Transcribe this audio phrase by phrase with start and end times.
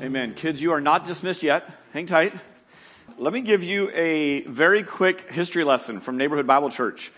[0.00, 0.34] Amen.
[0.34, 1.68] Kids, you are not dismissed yet.
[1.92, 2.32] Hang tight.
[3.16, 7.10] Let me give you a very quick history lesson from Neighborhood Bible Church.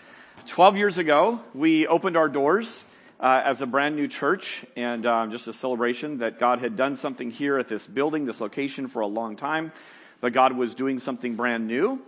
[0.47, 2.83] 12 years ago, we opened our doors
[3.19, 6.95] uh, as a brand new church and um, just a celebration that God had done
[6.95, 9.71] something here at this building, this location for a long time,
[10.19, 12.01] but God was doing something brand new.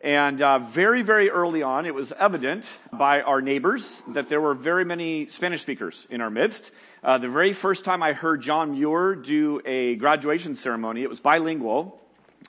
[0.00, 4.54] And uh, very, very early on, it was evident by our neighbors that there were
[4.54, 6.70] very many Spanish speakers in our midst.
[7.02, 11.18] Uh, the very first time I heard John Muir do a graduation ceremony, it was
[11.18, 11.98] bilingual,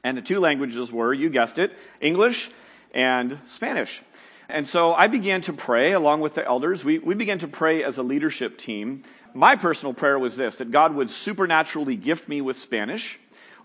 [0.03, 2.49] and the two languages were, you guessed it, English
[2.93, 4.03] and Spanish.
[4.49, 6.83] And so I began to pray along with the elders.
[6.83, 9.03] We, we began to pray as a leadership team.
[9.33, 13.19] My personal prayer was this, that God would supernaturally gift me with Spanish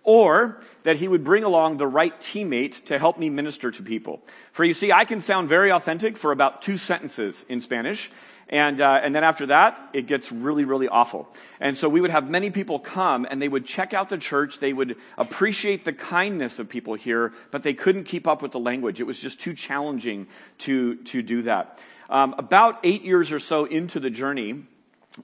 [0.05, 4.23] or that he would bring along the right teammate to help me minister to people.
[4.53, 8.09] For you see, I can sound very authentic for about two sentences in Spanish,
[8.49, 11.29] and, uh, and then after that, it gets really, really awful.
[11.59, 14.61] And so we would have many people come and they would check out the church.
[14.61, 18.61] They would appreciate the kindness of people here, but they couldn't keep up with the
[18.61, 19.01] language.
[19.01, 21.79] It was just too challenging to, to do that.
[22.09, 24.65] Um, about eight years or so into the journey,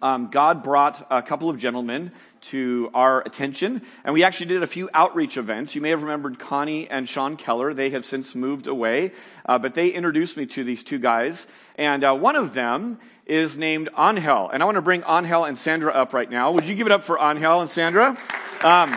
[0.00, 4.66] um, God brought a couple of gentlemen to our attention, and we actually did a
[4.66, 5.74] few outreach events.
[5.74, 7.74] You may have remembered Connie and Sean Keller.
[7.74, 9.12] They have since moved away,
[9.46, 11.46] uh, but they introduced me to these two guys,
[11.76, 15.56] and uh, one of them is named Angel, and I want to bring Angel and
[15.56, 16.52] Sandra up right now.
[16.52, 18.16] Would you give it up for Angel and Sandra?
[18.62, 18.90] Um,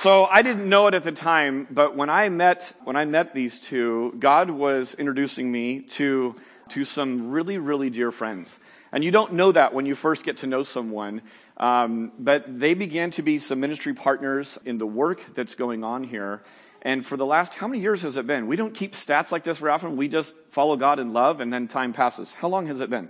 [0.00, 3.34] so I didn't know it at the time, but when I met when I met
[3.34, 6.34] these two, God was introducing me to
[6.70, 8.58] to some really really dear friends.
[8.92, 11.22] And you don't know that when you first get to know someone,
[11.56, 16.04] um, but they began to be some ministry partners in the work that's going on
[16.04, 16.42] here.
[16.84, 18.48] And for the last, how many years has it been?
[18.48, 19.96] We don't keep stats like this very often.
[19.96, 22.32] We just follow God in love, and then time passes.
[22.32, 23.08] How long has it been?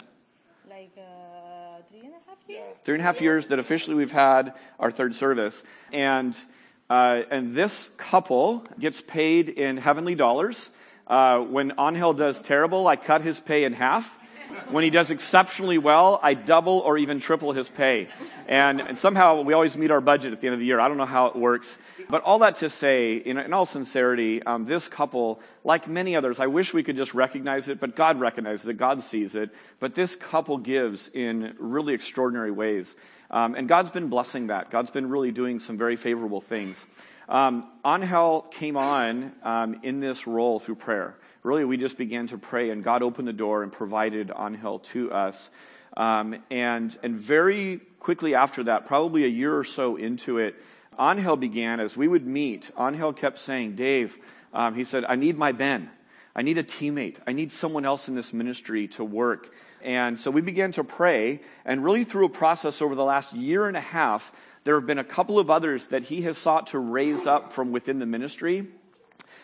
[0.68, 2.76] Like uh, three and a half years.
[2.84, 6.38] Three and a half years that officially we've had our third service, and
[6.90, 10.70] uh, and this couple gets paid in heavenly dollars.
[11.06, 14.18] Uh, when Angel does terrible, I cut his pay in half.
[14.70, 18.08] When he does exceptionally well, I double or even triple his pay.
[18.46, 20.78] And, and, somehow we always meet our budget at the end of the year.
[20.78, 21.76] I don't know how it works.
[22.08, 26.40] But all that to say, in, in all sincerity, um, this couple, like many others,
[26.40, 29.50] I wish we could just recognize it, but God recognizes it, God sees it.
[29.80, 32.94] But this couple gives in really extraordinary ways.
[33.30, 34.70] Um, and God's been blessing that.
[34.70, 36.84] God's been really doing some very favorable things.
[37.28, 41.16] Um, Angel came on um, in this role through prayer.
[41.42, 45.10] Really, we just began to pray, and God opened the door and provided Angel to
[45.12, 45.50] us.
[45.96, 50.56] Um, and and very quickly after that, probably a year or so into it,
[51.00, 52.70] Angel began as we would meet.
[52.78, 54.18] Angel kept saying, "Dave,"
[54.52, 55.90] um, he said, "I need my Ben.
[56.34, 57.18] I need a teammate.
[57.26, 61.40] I need someone else in this ministry to work." And so we began to pray,
[61.64, 64.32] and really through a process over the last year and a half,
[64.64, 67.72] there have been a couple of others that he has sought to raise up from
[67.72, 68.68] within the ministry.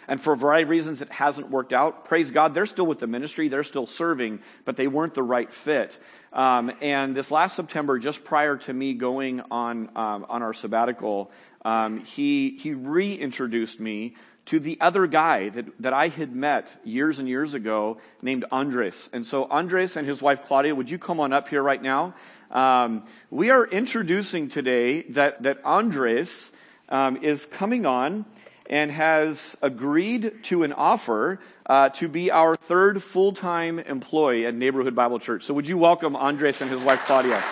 [0.09, 2.07] And for a variety of reasons, it hasn't worked out.
[2.07, 5.53] Praise God, they're still with the ministry, they're still serving, but they weren't the right
[5.53, 5.99] fit.
[6.33, 11.31] Um, and this last September, just prior to me going on um, on our sabbatical,
[11.65, 14.15] um, he he reintroduced me
[14.47, 19.11] to the other guy that, that I had met years and years ago named Andres.
[19.13, 22.15] And so Andres and his wife Claudia, would you come on up here right now?
[22.51, 26.51] Um, we are introducing today that, that Andres
[26.89, 28.25] um, is coming on
[28.69, 34.95] and has agreed to an offer uh, to be our third full-time employee at Neighborhood
[34.95, 35.45] Bible Church.
[35.45, 37.43] So would you welcome Andres and his wife Claudia?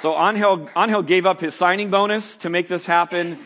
[0.00, 3.38] So Angel, Angel gave up his signing bonus to make this happen.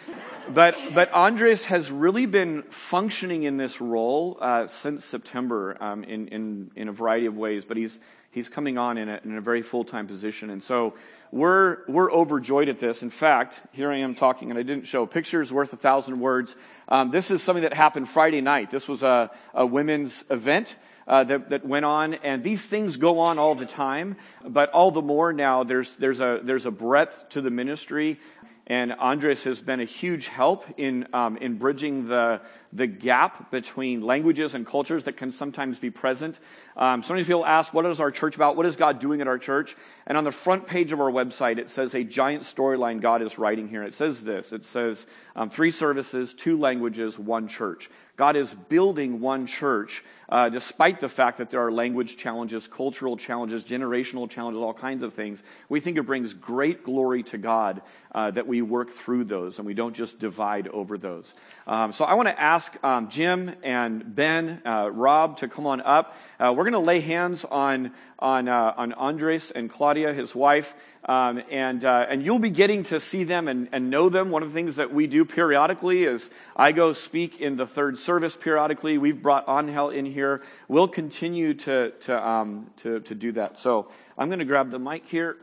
[0.48, 6.28] But, but Andres has really been functioning in this role uh, since September um, in,
[6.28, 7.64] in, in a variety of ways.
[7.64, 7.98] But he's,
[8.30, 10.50] he's coming on in a, in a very full-time position.
[10.50, 10.94] And so
[11.34, 13.02] we're, we're overjoyed at this.
[13.02, 16.54] In fact, here I am talking, and I didn't show pictures worth a thousand words.
[16.88, 18.70] Um, this is something that happened Friday night.
[18.70, 20.76] This was a, a women's event
[21.08, 24.14] uh, that, that went on, and these things go on all the time.
[24.46, 28.20] But all the more now, there's there's a there's a breadth to the ministry,
[28.68, 32.42] and Andres has been a huge help in um, in bridging the
[32.74, 36.40] the gap between languages and cultures that can sometimes be present.
[36.76, 38.56] Um, sometimes people ask, "What is our church about?
[38.56, 39.76] What is God doing at our church?"
[40.06, 43.38] And on the front page of our website, it says a giant storyline God is
[43.38, 43.82] writing here.
[43.82, 45.06] It says this: It says
[45.36, 47.88] um, three services, two languages, one church.
[48.16, 53.16] God is building one church, uh, despite the fact that there are language challenges, cultural
[53.16, 55.42] challenges, generational challenges, all kinds of things.
[55.68, 57.82] We think it brings great glory to God
[58.14, 61.34] uh, that we work through those and we don't just divide over those.
[61.66, 65.66] Um, so I want to ask ask um, Jim and Ben, uh, Rob to come
[65.66, 66.16] on up.
[66.38, 70.72] Uh, we're going to lay hands on on uh, on Andres and Claudia, his wife,
[71.04, 74.30] um, and uh, and you'll be getting to see them and, and know them.
[74.30, 77.98] One of the things that we do periodically is I go speak in the third
[77.98, 78.96] service periodically.
[78.96, 80.42] We've brought Angel in here.
[80.66, 83.58] We'll continue to to um, to to do that.
[83.58, 85.36] So I'm going to grab the mic here.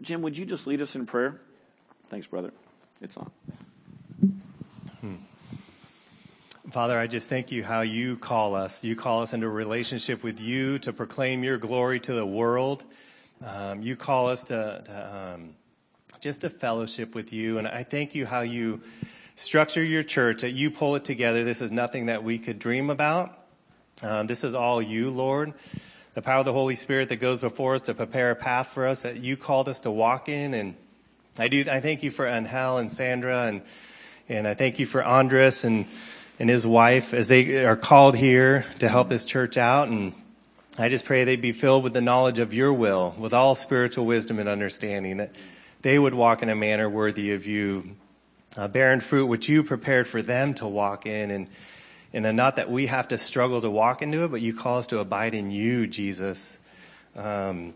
[0.00, 1.40] Jim, would you just lead us in prayer?
[2.08, 2.52] Thanks, brother.
[3.02, 3.30] It's on.
[6.70, 8.84] Father, I just thank you how you call us.
[8.84, 12.84] You call us into a relationship with you to proclaim your glory to the world.
[13.44, 15.50] Um, you call us to, to um,
[16.20, 17.58] just a fellowship with you.
[17.58, 18.80] And I thank you how you
[19.34, 21.44] structure your church, that you pull it together.
[21.44, 23.38] This is nothing that we could dream about.
[24.02, 25.52] Um, this is all you, Lord.
[26.14, 28.86] The power of the Holy Spirit that goes before us to prepare a path for
[28.86, 30.54] us that you called us to walk in.
[30.54, 30.76] And
[31.38, 33.60] I do, I thank you for Angel and Sandra and,
[34.30, 35.84] and I thank you for Andres and,
[36.38, 39.88] and his wife as they are called here to help this church out.
[39.88, 40.12] And
[40.78, 44.06] I just pray they be filled with the knowledge of your will, with all spiritual
[44.06, 45.30] wisdom and understanding, that
[45.82, 47.96] they would walk in a manner worthy of you,
[48.56, 51.30] uh, bearing fruit which you prepared for them to walk in.
[51.30, 51.46] And,
[52.12, 54.86] and not that we have to struggle to walk into it, but you call us
[54.88, 56.58] to abide in you, Jesus.
[57.14, 57.74] Um,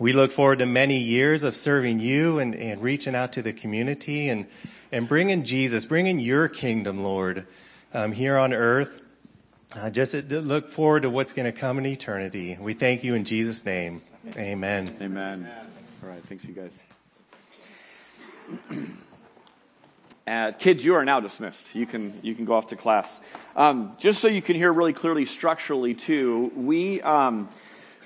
[0.00, 3.52] we look forward to many years of serving you and, and reaching out to the
[3.52, 4.46] community and,
[4.90, 7.46] and bringing Jesus, bringing your kingdom, Lord
[7.94, 9.02] um, here on earth.
[9.74, 12.58] Uh, just look forward to what's going to come in eternity.
[12.60, 14.02] We thank you in Jesus' name.
[14.36, 14.94] Amen.
[15.00, 15.48] Amen.
[16.02, 16.22] All right.
[16.24, 16.82] Thanks, you guys.
[20.24, 21.74] Uh, kids, you are now dismissed.
[21.74, 23.20] You can you can go off to class.
[23.56, 27.48] Um, just so you can hear really clearly structurally too, we um,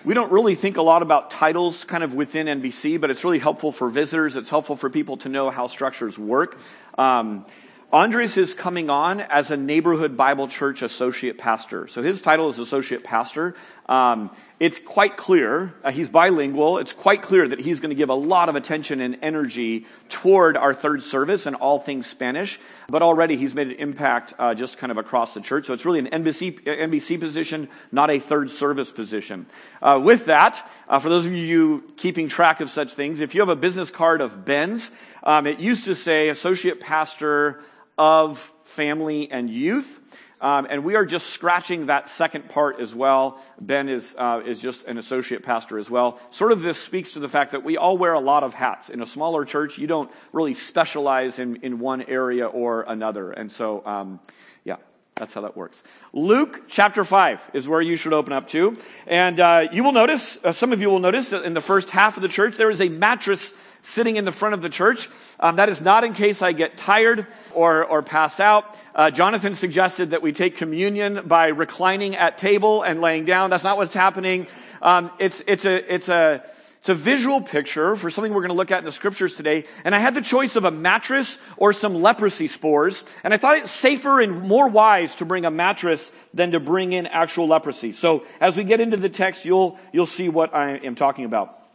[0.03, 3.39] we don't really think a lot about titles kind of within NBC, but it's really
[3.39, 4.35] helpful for visitors.
[4.35, 6.59] It's helpful for people to know how structures work.
[6.97, 7.45] Um,
[7.93, 11.87] Andres is coming on as a neighborhood Bible church associate pastor.
[11.87, 13.55] So his title is associate pastor.
[13.89, 16.79] Um, it's quite clear, uh, he's bilingual.
[16.79, 20.57] It's quite clear that he's going to give a lot of attention and energy toward
[20.57, 22.59] our third service and all things Spanish.
[22.89, 25.67] But already he's made an impact uh, just kind of across the church.
[25.67, 29.47] So it's really an NBC, NBC position, not a third service position.
[29.81, 33.43] Uh, with that, uh, for those of you keeping track of such things, if you
[33.43, 34.91] have a business card of Ben's,
[35.23, 37.63] um, it used to say associate pastor
[37.99, 40.01] of family and youth.
[40.39, 43.43] Um, and we are just scratching that second part as well.
[43.59, 46.21] Ben is uh, is just an associate pastor as well.
[46.31, 48.91] Sort of this speaks to the fact that we all wear a lot of hats.
[48.91, 53.31] In a smaller church, you don't really specialize in in one area or another.
[53.31, 54.21] And so, um,
[54.63, 54.77] yeah,
[55.15, 55.83] that's how that works.
[56.13, 58.77] Luke chapter 5 is where you should open up to.
[59.07, 61.89] And uh, you will notice, uh, some of you will notice that in the first
[61.89, 63.55] half of the church, there is a mattress
[63.87, 65.09] sitting in the front of the church.
[65.39, 68.77] Um, that is not in case I get tired or, or pass out.
[68.95, 73.51] Uh, Jonathan suggested that we take communion by reclining at table and laying down.
[73.51, 74.49] That's not what's happening.
[74.83, 76.45] Um, it's, it's a, it's a,
[76.81, 79.67] it's a visual picture for something we're going to look at in the scriptures today.
[79.85, 83.05] And I had the choice of a mattress or some leprosy spores.
[83.23, 86.93] And I thought it's safer and more wise to bring a mattress than to bring
[86.93, 87.93] in actual leprosy.
[87.93, 91.66] So as we get into the text, you'll, you'll see what I am talking about.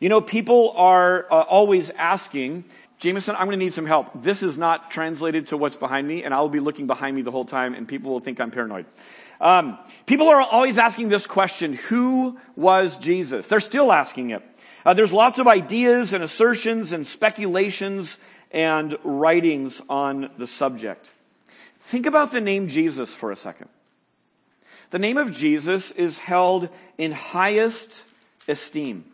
[0.00, 2.64] You know, people are uh, always asking,
[2.98, 4.22] Jameson, I'm going to need some help.
[4.22, 7.30] This is not translated to what's behind me, and I'll be looking behind me the
[7.30, 8.86] whole time, and people will think I'm paranoid.
[9.40, 13.46] Um, people are always asking this question Who was Jesus?
[13.46, 14.42] They're still asking it.
[14.86, 18.18] Uh, there's lots of ideas and assertions and speculations
[18.50, 21.10] and writings on the subject.
[21.80, 23.68] Think about the name Jesus for a second.
[24.90, 28.02] The name of Jesus is held in highest
[28.46, 29.04] esteem.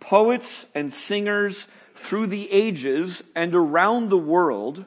[0.00, 4.84] Poets and singers through the ages and around the world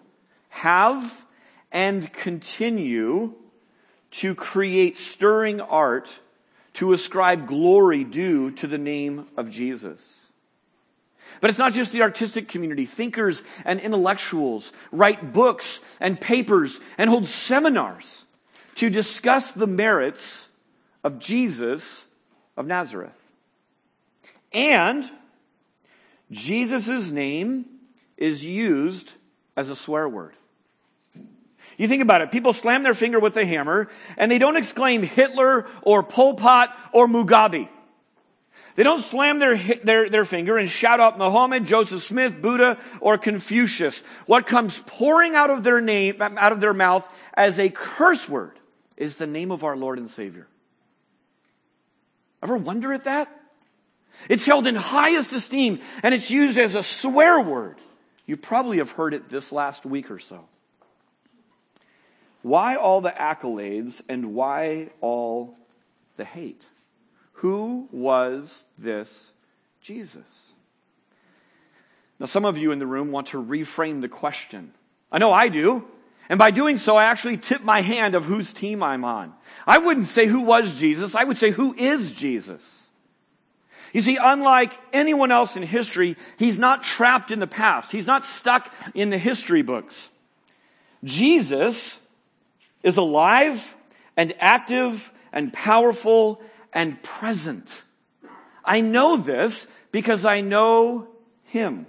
[0.49, 1.25] have
[1.71, 3.33] and continue
[4.11, 6.19] to create stirring art
[6.73, 9.99] to ascribe glory due to the name of Jesus.
[11.41, 12.85] But it's not just the artistic community.
[12.85, 18.25] Thinkers and intellectuals write books and papers and hold seminars
[18.75, 20.47] to discuss the merits
[21.03, 22.03] of Jesus
[22.57, 23.18] of Nazareth.
[24.51, 25.09] And
[26.31, 27.65] Jesus' name
[28.17, 29.13] is used
[29.55, 30.33] as a swear word.
[31.77, 32.31] You think about it.
[32.31, 36.75] People slam their finger with a hammer and they don't exclaim Hitler or Pol Pot
[36.91, 37.69] or Mugabe.
[38.75, 43.17] They don't slam their, their, their finger and shout out Muhammad, Joseph Smith, Buddha, or
[43.17, 44.03] Confucius.
[44.25, 48.59] What comes pouring out of their name, out of their mouth as a curse word
[48.95, 50.47] is the name of our Lord and Savior.
[52.43, 53.38] Ever wonder at that?
[54.27, 57.77] It's held in highest esteem and it's used as a swear word.
[58.25, 60.45] You probably have heard it this last week or so.
[62.41, 65.57] Why all the accolades and why all
[66.17, 66.63] the hate?
[67.33, 69.31] Who was this
[69.81, 70.25] Jesus?
[72.19, 74.73] Now, some of you in the room want to reframe the question.
[75.11, 75.85] I know I do.
[76.27, 79.33] And by doing so, I actually tip my hand of whose team I'm on.
[79.65, 81.15] I wouldn't say who was Jesus.
[81.15, 82.78] I would say who is Jesus.
[83.93, 87.91] You see, unlike anyone else in history, he's not trapped in the past.
[87.91, 90.10] He's not stuck in the history books.
[91.03, 92.00] Jesus
[92.84, 93.75] is alive
[94.15, 96.41] and active and powerful
[96.74, 97.81] and present.
[98.63, 101.08] I know this because I know
[101.46, 101.88] him.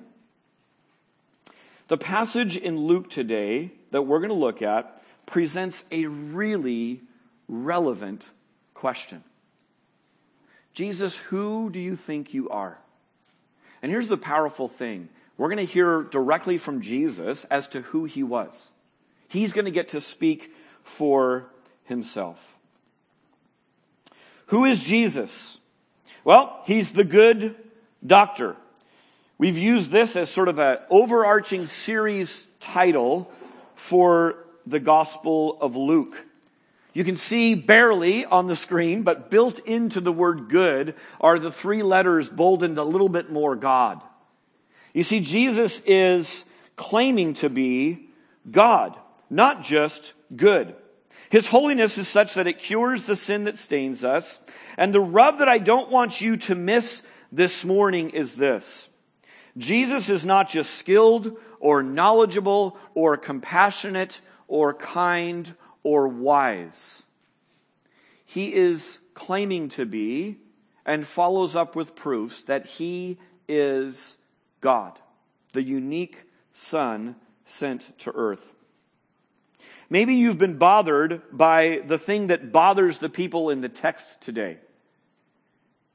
[1.89, 7.01] The passage in Luke today that we're going to look at presents a really
[7.49, 8.27] relevant
[8.75, 9.25] question.
[10.73, 12.79] Jesus, who do you think you are?
[13.83, 15.09] And here's the powerful thing.
[15.37, 18.55] We're going to hear directly from Jesus as to who he was.
[19.29, 21.47] He's going to get to speak for
[21.85, 22.59] himself.
[24.47, 25.59] Who is Jesus?
[26.25, 27.57] Well, he's the good
[28.05, 28.57] doctor.
[29.39, 33.31] We've used this as sort of an overarching series title
[33.75, 36.27] for the Gospel of Luke.
[36.93, 41.53] You can see barely on the screen, but built into the word good are the
[41.53, 44.03] three letters boldened a little bit more God.
[44.93, 46.45] You see, Jesus is
[46.77, 48.09] claiming to be
[48.51, 48.97] God,
[49.29, 50.75] not just good.
[51.31, 54.41] His holiness is such that it cures the sin that stains us.
[54.77, 58.89] And the rub that I don't want you to miss this morning is this.
[59.57, 67.03] Jesus is not just skilled or knowledgeable or compassionate or kind or wise.
[68.25, 70.39] He is claiming to be
[70.87, 73.19] and follows up with proofs that he
[73.49, 74.17] is
[74.61, 74.99] God,
[75.53, 78.53] the unique Son sent to earth.
[79.89, 84.59] Maybe you've been bothered by the thing that bothers the people in the text today.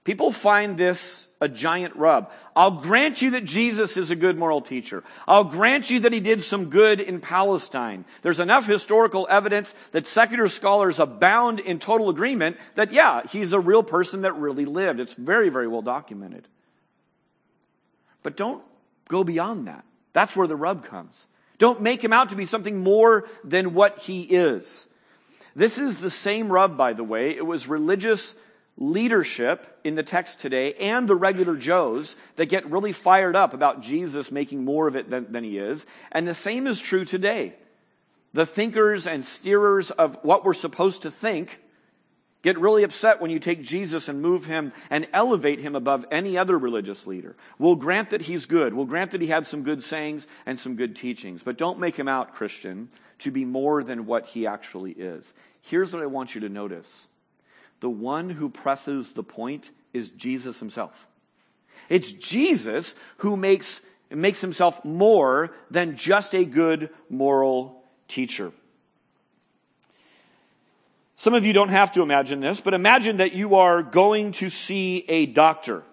[0.04, 2.32] People find this a giant rub.
[2.56, 5.04] I'll grant you that Jesus is a good moral teacher.
[5.28, 8.06] I'll grant you that he did some good in Palestine.
[8.22, 13.60] There's enough historical evidence that secular scholars abound in total agreement that, yeah, he's a
[13.60, 15.00] real person that really lived.
[15.00, 16.48] It's very, very well documented.
[18.24, 18.64] But don't
[19.10, 19.84] go beyond that.
[20.14, 21.26] That's where the rub comes.
[21.58, 24.88] Don't make him out to be something more than what he is.
[25.56, 27.32] This is the same rub, by the way.
[27.36, 28.34] It was religious
[28.78, 33.82] leadership in the text today and the regular Joes that get really fired up about
[33.82, 35.86] Jesus making more of it than, than he is.
[36.12, 37.54] And the same is true today.
[38.34, 41.62] The thinkers and steerers of what we're supposed to think
[42.42, 46.38] get really upset when you take Jesus and move him and elevate him above any
[46.38, 47.36] other religious leader.
[47.58, 48.74] We'll grant that he's good.
[48.74, 51.96] We'll grant that he had some good sayings and some good teachings, but don't make
[51.96, 52.90] him out, Christian,
[53.20, 55.34] to be more than what he actually is.
[55.62, 57.08] Here's what I want you to notice
[57.86, 61.06] the one who presses the point is Jesus himself.
[61.88, 68.52] It's Jesus who makes, makes himself more than just a good moral teacher.
[71.18, 74.50] Some of you don't have to imagine this, but imagine that you are going to
[74.50, 75.84] see a doctor.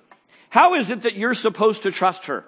[0.48, 2.46] How is it that you're supposed to trust her?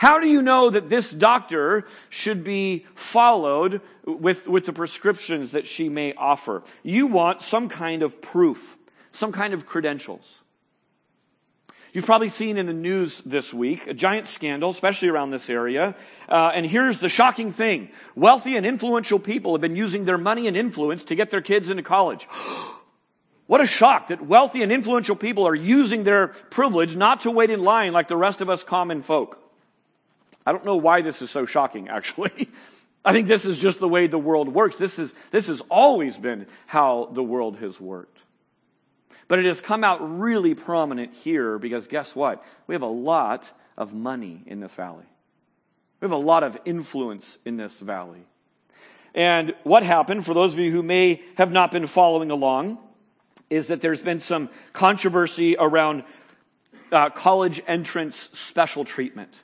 [0.00, 5.66] How do you know that this doctor should be followed with, with the prescriptions that
[5.66, 6.62] she may offer?
[6.82, 8.78] You want some kind of proof,
[9.12, 10.40] some kind of credentials.
[11.92, 15.94] You've probably seen in the news this week a giant scandal, especially around this area.
[16.30, 17.90] Uh, and here's the shocking thing.
[18.14, 21.68] Wealthy and influential people have been using their money and influence to get their kids
[21.68, 22.26] into college.
[23.46, 27.50] what a shock that wealthy and influential people are using their privilege not to wait
[27.50, 29.49] in line like the rest of us common folk.
[30.50, 32.48] I don't know why this is so shocking, actually.
[33.04, 34.74] I think this is just the way the world works.
[34.74, 38.18] This, is, this has always been how the world has worked.
[39.28, 42.44] But it has come out really prominent here because guess what?
[42.66, 45.04] We have a lot of money in this valley.
[46.00, 48.26] We have a lot of influence in this valley.
[49.14, 52.82] And what happened, for those of you who may have not been following along,
[53.50, 56.02] is that there's been some controversy around
[56.90, 59.42] uh, college entrance special treatment.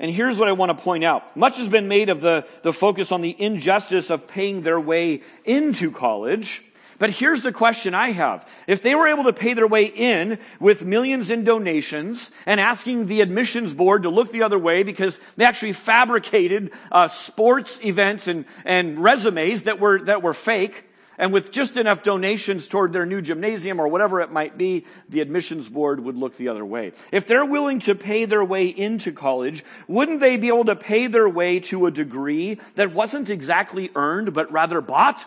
[0.00, 1.36] And here's what I want to point out.
[1.36, 5.20] Much has been made of the, the focus on the injustice of paying their way
[5.44, 6.62] into college.
[6.98, 8.46] But here's the question I have.
[8.66, 13.06] If they were able to pay their way in with millions in donations and asking
[13.06, 18.26] the admissions board to look the other way because they actually fabricated uh, sports events
[18.26, 20.84] and, and resumes that were, that were fake,
[21.20, 25.20] And with just enough donations toward their new gymnasium or whatever it might be, the
[25.20, 26.92] admissions board would look the other way.
[27.12, 31.08] If they're willing to pay their way into college, wouldn't they be able to pay
[31.08, 35.26] their way to a degree that wasn't exactly earned, but rather bought?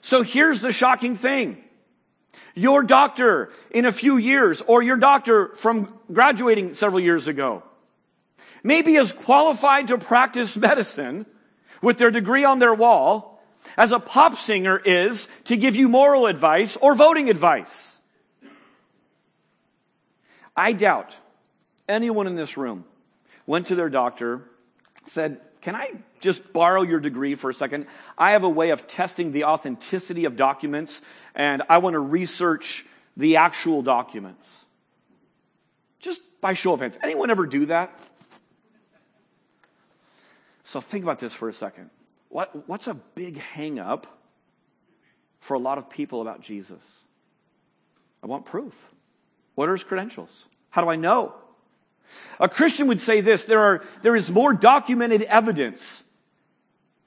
[0.00, 1.62] So here's the shocking thing.
[2.56, 7.62] Your doctor in a few years, or your doctor from graduating several years ago,
[8.64, 11.26] maybe is qualified to practice medicine
[11.80, 13.35] with their degree on their wall
[13.76, 17.96] as a pop singer is to give you moral advice or voting advice.
[20.56, 21.14] I doubt
[21.88, 22.84] anyone in this room
[23.46, 24.42] went to their doctor,
[25.06, 27.86] said, Can I just borrow your degree for a second?
[28.16, 31.02] I have a way of testing the authenticity of documents,
[31.34, 32.84] and I want to research
[33.16, 34.48] the actual documents.
[36.00, 36.98] Just by show of hands.
[37.02, 37.98] Anyone ever do that?
[40.64, 41.90] So think about this for a second.
[42.28, 44.06] What, what's a big hang up
[45.40, 46.82] for a lot of people about Jesus?
[48.22, 48.74] I want proof.
[49.54, 50.30] What are his credentials?
[50.70, 51.34] How do I know?
[52.38, 56.02] A Christian would say this there, are, there is more documented evidence,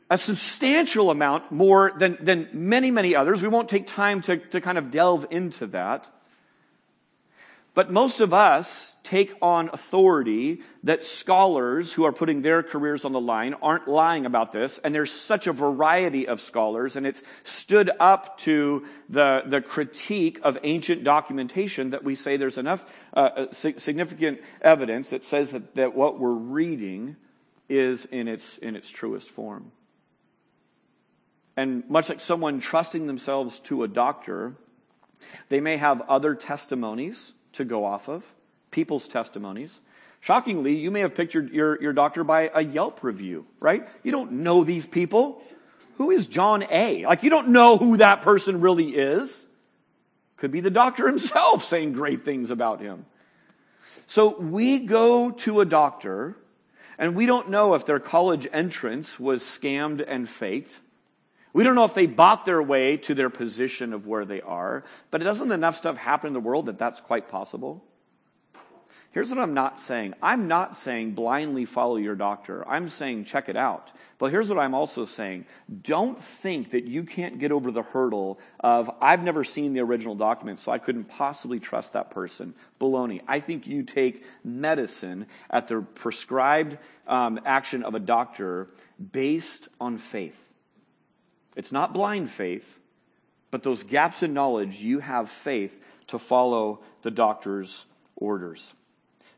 [0.10, 3.42] a substantial amount more than, than many, many others.
[3.42, 6.10] We won't take time to, to kind of delve into that.
[7.80, 13.14] But most of us take on authority that scholars who are putting their careers on
[13.14, 14.82] the line aren't lying about this.
[14.84, 20.42] And there's such a variety of scholars and it's stood up to the, the critique
[20.44, 22.84] of ancient documentation that we say there's enough
[23.14, 27.16] uh, uh significant evidence that says that, that what we're reading
[27.70, 29.72] is in its, in its truest form.
[31.56, 34.58] And much like someone trusting themselves to a doctor,
[35.48, 38.24] they may have other testimonies to go off of,
[38.72, 39.78] people's testimonies.
[40.22, 43.88] Shockingly, you may have pictured your, your doctor by a Yelp review, right?
[44.04, 45.42] You don't know these people.
[45.98, 47.06] Who is John A?
[47.06, 49.34] Like, you don't know who that person really is.
[50.38, 53.06] Could be the doctor himself saying great things about him.
[54.08, 56.36] So we go to a doctor
[56.98, 60.80] and we don't know if their college entrance was scammed and faked.
[61.52, 64.84] We don't know if they bought their way to their position of where they are,
[65.10, 67.84] but doesn't enough stuff happen in the world that that's quite possible?
[69.12, 70.14] Here's what I'm not saying.
[70.22, 72.68] I'm not saying blindly follow your doctor.
[72.68, 73.90] I'm saying check it out.
[74.20, 75.46] But here's what I'm also saying.
[75.82, 80.14] Don't think that you can't get over the hurdle of, I've never seen the original
[80.14, 82.54] document, so I couldn't possibly trust that person.
[82.80, 83.22] Baloney.
[83.28, 88.68] I think you take medicine at the prescribed um, action of a doctor
[89.12, 90.38] based on faith.
[91.60, 92.80] It's not blind faith,
[93.52, 97.84] but those gaps in knowledge, you have faith to follow the doctor's
[98.16, 98.74] orders.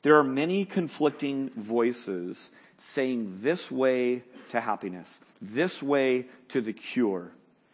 [0.04, 7.32] There are many conflicting voices saying this way to happiness, this way to the cure.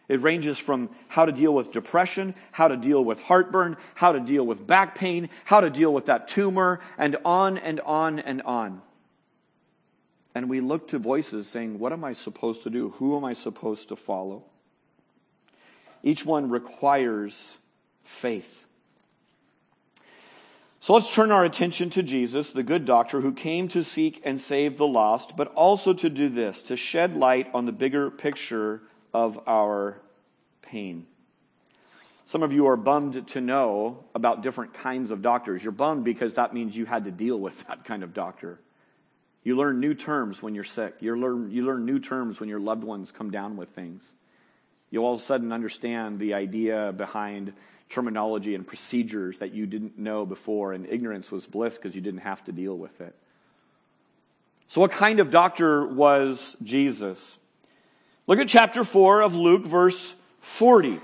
[0.08, 4.20] It ranges from how to deal with depression, how to deal with heartburn, how to
[4.20, 8.40] deal with back pain, how to deal with that tumor, and on and on and
[8.40, 8.80] on.
[10.38, 12.90] And we look to voices saying, What am I supposed to do?
[12.90, 14.44] Who am I supposed to follow?
[16.04, 17.56] Each one requires
[18.04, 18.64] faith.
[20.78, 24.40] So let's turn our attention to Jesus, the good doctor who came to seek and
[24.40, 28.80] save the lost, but also to do this, to shed light on the bigger picture
[29.12, 30.00] of our
[30.62, 31.04] pain.
[32.26, 35.64] Some of you are bummed to know about different kinds of doctors.
[35.64, 38.60] You're bummed because that means you had to deal with that kind of doctor.
[39.44, 40.96] You learn new terms when you're sick.
[41.00, 44.02] You learn, you learn new terms when your loved ones come down with things.
[44.90, 47.52] You all of a sudden understand the idea behind
[47.88, 52.20] terminology and procedures that you didn't know before, and ignorance was bliss because you didn't
[52.20, 53.14] have to deal with it.
[54.68, 57.36] So, what kind of doctor was Jesus?
[58.26, 61.00] Look at chapter 4 of Luke, verse 40.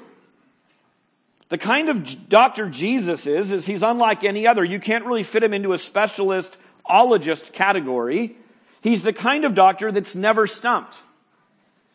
[1.49, 4.65] The kind of doctor Jesus is, is he's unlike any other.
[4.65, 6.57] You can't really fit him into a specialist
[6.89, 8.37] ologist category.
[8.81, 11.01] He's the kind of doctor that's never stumped.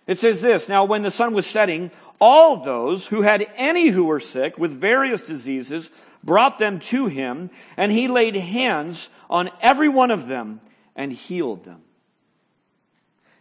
[0.08, 4.06] It says this, now when the sun was setting, all those who had any who
[4.06, 5.91] were sick with various diseases
[6.23, 10.62] brought them to him, and he laid hands on every one of them
[10.95, 11.82] and healed them.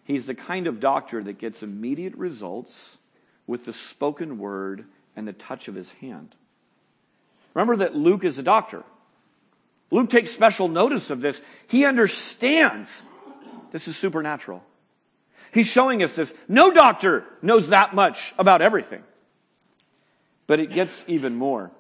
[0.05, 2.99] He's the kind of doctor that gets immediate results
[3.47, 4.85] with the spoken word
[5.17, 6.37] and the touch of his hand.
[7.55, 8.85] Remember that Luke is a doctor.
[9.91, 11.41] Luke takes special notice of this.
[11.67, 13.03] He understands
[13.73, 14.63] this is supernatural.
[15.53, 16.33] He's showing us this.
[16.47, 19.03] No doctor knows that much about everything.
[20.47, 21.71] But it gets even more.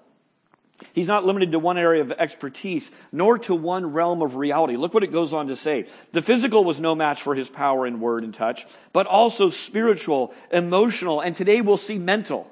[0.92, 4.76] He's not limited to one area of expertise, nor to one realm of reality.
[4.76, 5.86] Look what it goes on to say.
[6.12, 10.32] The physical was no match for his power in word and touch, but also spiritual,
[10.52, 12.48] emotional, and today we'll see mental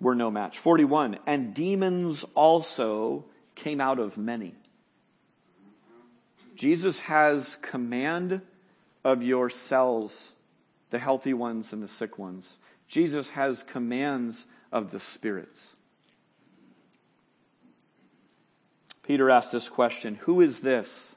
[0.00, 0.58] were no match.
[0.58, 1.18] 41.
[1.26, 3.24] And demons also
[3.56, 4.54] came out of many.
[6.54, 8.40] Jesus has command
[9.04, 10.32] of your cells,
[10.90, 12.56] the healthy ones and the sick ones.
[12.86, 15.60] Jesus has commands of the spirits.
[19.02, 21.14] Peter asked this question Who is this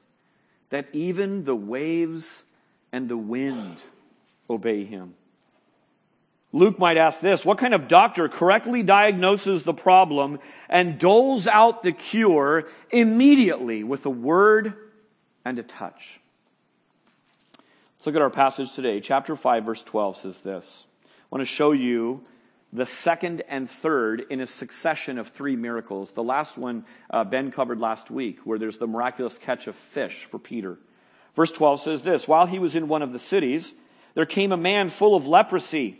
[0.70, 2.44] that even the waves
[2.92, 3.78] and the wind
[4.50, 5.16] obey him?
[6.52, 11.84] Luke might ask this What kind of doctor correctly diagnoses the problem and doles out
[11.84, 14.74] the cure immediately with a word
[15.46, 16.20] and a touch?
[17.98, 19.02] Let's look at our passage today.
[19.02, 20.86] Chapter 5, verse 12 says this.
[21.06, 22.24] I want to show you
[22.72, 26.12] the second and third in a succession of three miracles.
[26.12, 30.28] The last one uh, Ben covered last week, where there's the miraculous catch of fish
[30.30, 30.78] for Peter.
[31.36, 33.74] Verse 12 says this While he was in one of the cities,
[34.14, 36.00] there came a man full of leprosy.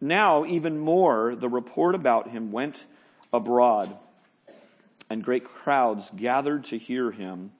[0.00, 2.84] now, even more, the report about him went
[3.32, 3.96] abroad,
[5.08, 7.52] and great crowds gathered to hear him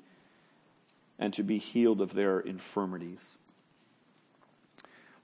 [1.19, 3.21] and to be healed of their infirmities.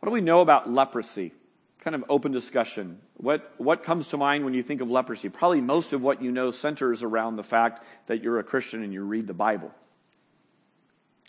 [0.00, 1.32] What do we know about leprosy?
[1.80, 2.98] Kind of open discussion.
[3.18, 5.28] What, what comes to mind when you think of leprosy?
[5.28, 8.92] Probably most of what you know centers around the fact that you're a Christian and
[8.92, 9.70] you read the Bible.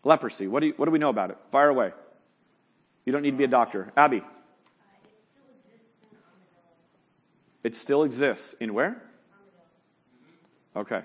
[0.04, 1.38] Leprosy, what do, you, what do we know about it?
[1.52, 1.92] Fire away.
[3.06, 3.92] You don't need to be a doctor.
[3.98, 4.24] Abby.
[7.64, 8.56] It still exists.
[8.60, 9.02] In where?
[10.76, 11.02] Okay.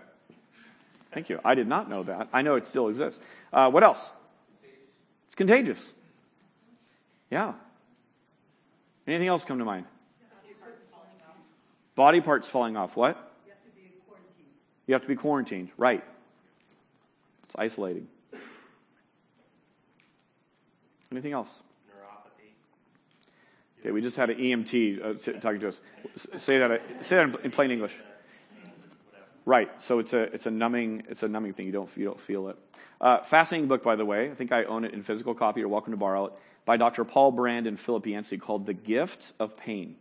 [1.12, 1.40] Thank you.
[1.44, 2.28] I did not know that.
[2.32, 3.20] I know it still exists.
[3.52, 4.10] Uh, what else?
[5.26, 5.80] It's contagious.
[7.30, 7.54] Yeah.
[9.06, 9.86] Anything else come to mind?
[11.94, 12.94] Body parts falling off.
[12.96, 13.16] What?
[13.44, 14.46] You have to be quarantined.
[14.86, 15.70] You have to be quarantined.
[15.76, 16.04] Right.
[17.44, 18.06] It's isolating.
[21.10, 21.48] Anything else?
[23.80, 25.80] Okay, we just had an EMT uh, talking to us.
[26.38, 26.80] Say that.
[27.02, 27.94] Say that in plain English.
[29.44, 29.70] Right.
[29.82, 31.66] So it's a it's a numbing it's a numbing thing.
[31.66, 32.58] You don't you don't feel it.
[33.00, 34.30] Uh, fascinating book, by the way.
[34.30, 35.60] I think I own it in physical copy.
[35.60, 36.32] You're welcome to borrow it
[36.64, 37.04] by Dr.
[37.04, 39.96] Paul Brand and Philip Yancey called "The Gift of Pain."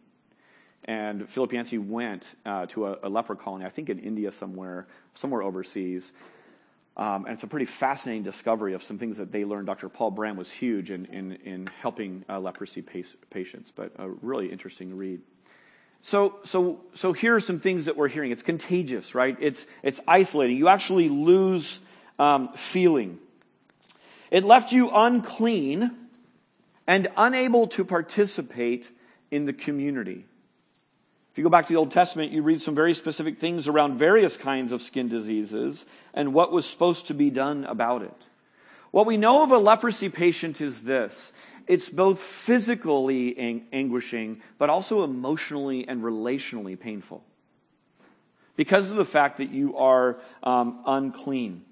[0.85, 4.87] And Philip Yancey went uh, to a, a leper colony, I think in India somewhere,
[5.15, 6.11] somewhere overseas,
[6.97, 9.67] um, and it's a pretty fascinating discovery of some things that they learned.
[9.67, 9.87] Dr.
[9.87, 14.97] Paul Brand was huge in, in, in helping uh, leprosy patients, but a really interesting
[14.97, 15.21] read.
[16.01, 18.31] So, so, so here are some things that we're hearing.
[18.31, 19.37] It's contagious, right?
[19.39, 20.57] It's, it's isolating.
[20.57, 21.79] You actually lose
[22.17, 23.19] um, feeling.
[24.31, 25.91] It left you unclean
[26.87, 28.89] and unable to participate
[29.29, 30.25] in the community.
[31.37, 33.99] If you go back to the Old Testament, you read some very specific things around
[33.99, 38.25] various kinds of skin diseases and what was supposed to be done about it.
[38.89, 41.31] What we know of a leprosy patient is this.
[41.67, 47.23] It's both physically ang- anguishing, but also emotionally and relationally painful.
[48.55, 51.63] Because of the fact that you are um, unclean.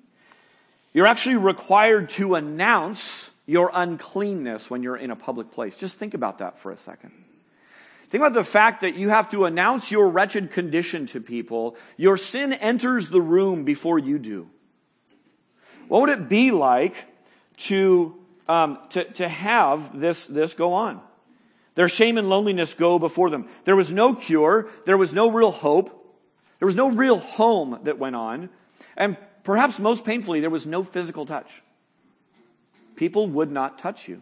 [0.94, 5.76] You're actually required to announce your uncleanness when you're in a public place.
[5.76, 7.25] Just think about that for a second.
[8.10, 11.76] Think about the fact that you have to announce your wretched condition to people.
[11.98, 14.50] Your sin enters the room before you do.
[15.88, 16.96] What would it be like
[17.58, 18.16] to,
[18.48, 21.02] um, to, to have this, this go on?
[21.76, 23.50] Their shame and loneliness go before them.
[23.66, 24.70] There was no cure.
[24.86, 25.90] There was no real hope.
[26.60, 28.50] There was no real home that went on.
[28.96, 31.50] And perhaps most painfully, there was no physical touch.
[32.96, 34.22] People would not touch you.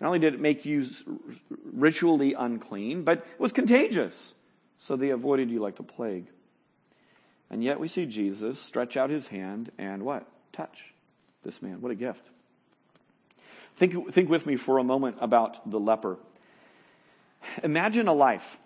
[0.00, 0.84] Not only did it make you
[1.72, 4.34] ritually unclean, but it was contagious.
[4.78, 6.26] So they avoided you like the plague.
[7.50, 10.26] And yet we see Jesus stretch out his hand and what?
[10.52, 10.92] Touch
[11.44, 11.80] this man.
[11.80, 12.28] What a gift.
[13.76, 16.18] Think, think with me for a moment about the leper.
[17.62, 18.58] Imagine a life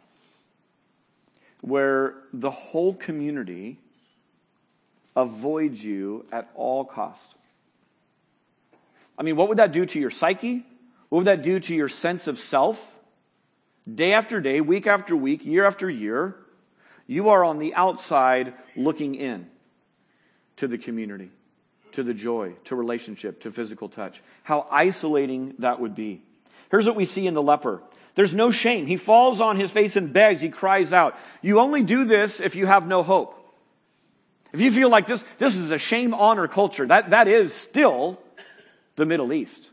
[1.61, 3.79] where the whole community
[5.17, 7.35] avoids you at all cost.
[9.19, 10.65] I mean, what would that do to your psyche?
[11.09, 12.97] What would that do to your sense of self?
[13.93, 16.37] Day after day, week after week, year after year,
[17.07, 19.47] you are on the outside looking in.
[20.57, 21.31] to the community,
[21.93, 24.21] to the joy, to relationship, to physical touch.
[24.43, 26.23] How isolating that would be.
[26.71, 27.81] Here's what we see in the leper.
[28.17, 28.87] There's no shame.
[28.87, 30.41] He falls on his face and begs.
[30.41, 31.17] He cries out.
[31.41, 33.35] You only do this if you have no hope.
[34.53, 38.21] If you feel like this, this is a shame honor culture, that, that is still
[38.97, 39.71] the Middle East.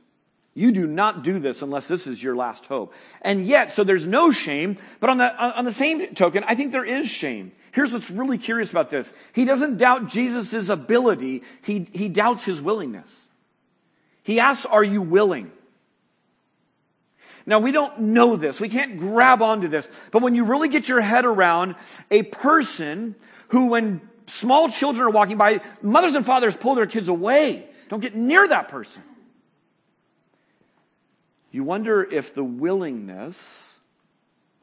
[0.58, 2.94] You do not do this unless this is your last hope.
[3.22, 6.72] And yet, so there's no shame, but on the, on the same token, I think
[6.72, 7.52] there is shame.
[7.74, 9.12] Here's what's really curious about this.
[9.34, 13.10] He doesn't doubt Jesus' ability, he, he doubts his willingness.
[14.24, 15.52] He asks, Are you willing?
[17.46, 18.60] Now, we don't know this.
[18.60, 19.88] We can't grab onto this.
[20.10, 21.76] But when you really get your head around
[22.10, 23.14] a person
[23.50, 27.68] who, when small children are walking by, mothers and fathers pull their kids away.
[27.90, 29.04] Don't get near that person.
[31.56, 33.72] You wonder if the willingness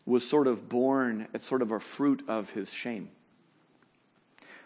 [0.05, 3.09] was sort of born as sort of a fruit of his shame.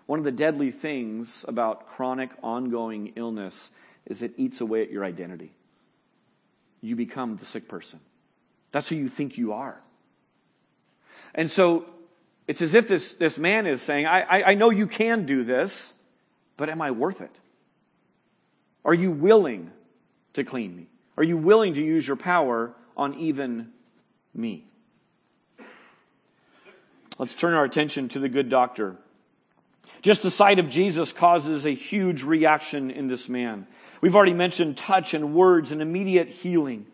[0.07, 3.71] One of the deadly things about chronic, ongoing illness
[4.07, 5.53] is it eats away at your identity.
[6.81, 8.01] You become the sick person.
[8.73, 9.81] That's who you think you are.
[11.33, 11.87] And so
[12.49, 15.45] it's as if this, this man is saying, I, I, I know you can do
[15.45, 15.93] this,
[16.57, 17.39] but am I worth it?
[18.85, 19.71] Are you willing
[20.33, 20.89] to clean me?
[21.17, 23.73] Are you willing to use your power on even
[24.35, 24.65] me?
[27.19, 28.97] Let's turn our attention to the good doctor.
[30.03, 33.67] Just the sight of Jesus causes a huge reaction in this man.
[34.01, 36.87] We've already mentioned touch and words and immediate healing.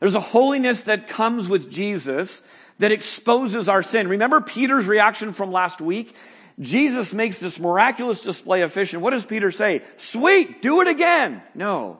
[0.00, 2.42] There's a holiness that comes with Jesus
[2.78, 4.08] that exposes our sin.
[4.08, 6.14] Remember Peter's reaction from last week?
[6.60, 9.82] Jesus makes this miraculous display of fish, and what does Peter say?
[9.96, 11.42] Sweet, do it again.
[11.54, 11.98] No.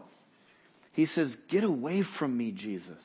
[0.92, 3.00] He says, Get away from me, Jesus.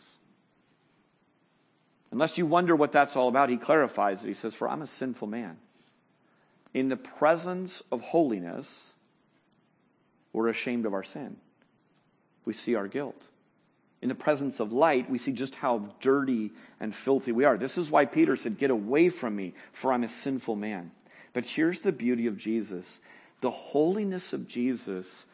[2.12, 4.28] Unless you wonder what that's all about, he clarifies it.
[4.28, 5.58] He says, For I'm a sinful man.
[6.74, 8.70] In the presence of holiness,
[10.34, 11.38] we're ashamed of our sin.
[12.46, 13.22] We see our guilt.
[14.02, 17.58] In the presence of light, we see just how dirty and filthy we are.
[17.58, 20.92] This is why Peter said, Get away from me, for I'm a sinful man.
[21.34, 23.00] But here's the beauty of Jesus
[23.42, 25.26] the holiness of Jesus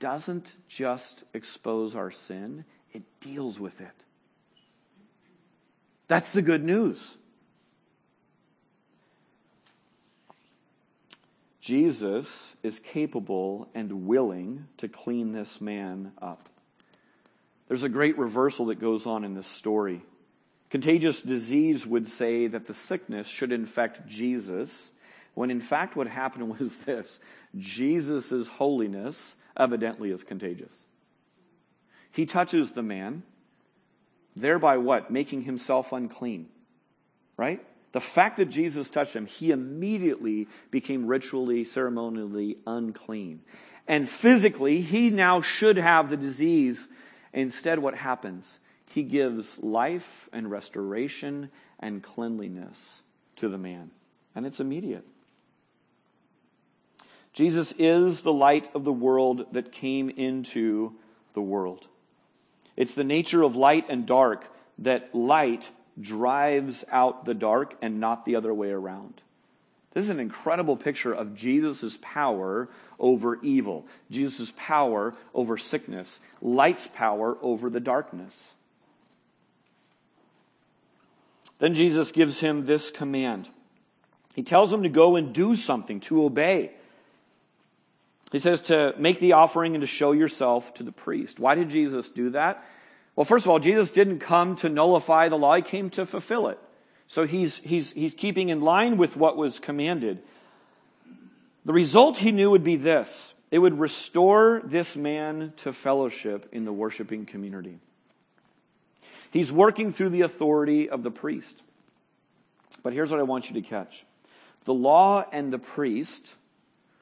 [0.00, 4.04] doesn't just expose our sin, it deals with it.
[6.06, 7.16] That's the good news.
[11.60, 16.48] Jesus is capable and willing to clean this man up.
[17.68, 20.00] There's a great reversal that goes on in this story.
[20.70, 24.88] Contagious disease would say that the sickness should infect Jesus,
[25.34, 27.18] when in fact what happened was this
[27.54, 30.72] Jesus' holiness evidently is contagious.
[32.10, 33.22] He touches the man,
[34.34, 35.10] thereby what?
[35.10, 36.48] Making himself unclean.
[37.36, 37.64] Right?
[37.92, 43.40] The fact that Jesus touched him, he immediately became ritually, ceremonially unclean.
[43.86, 46.88] And physically, he now should have the disease.
[47.32, 48.58] Instead, what happens?
[48.86, 53.02] He gives life and restoration and cleanliness
[53.36, 53.90] to the man.
[54.34, 55.06] And it's immediate.
[57.32, 60.92] Jesus is the light of the world that came into
[61.34, 61.86] the world.
[62.76, 64.44] It's the nature of light and dark
[64.78, 69.20] that light drives out the dark and not the other way around.
[69.92, 72.68] This is an incredible picture of Jesus' power
[73.00, 78.34] over evil, Jesus' power over sickness, light's power over the darkness.
[81.58, 83.48] Then Jesus gives him this command.
[84.34, 86.70] He tells him to go and do something, to obey.
[88.30, 91.38] He says to make the offering and to show yourself to the priest.
[91.38, 92.64] Why did Jesus do that?
[93.16, 96.48] Well, first of all, Jesus didn't come to nullify the law, he came to fulfill
[96.48, 96.58] it.
[97.08, 100.22] So he's, he's, he's keeping in line with what was commanded.
[101.64, 106.64] The result he knew would be this it would restore this man to fellowship in
[106.64, 107.78] the worshiping community.
[109.30, 111.62] He's working through the authority of the priest.
[112.82, 114.04] But here's what I want you to catch
[114.64, 116.34] the law and the priest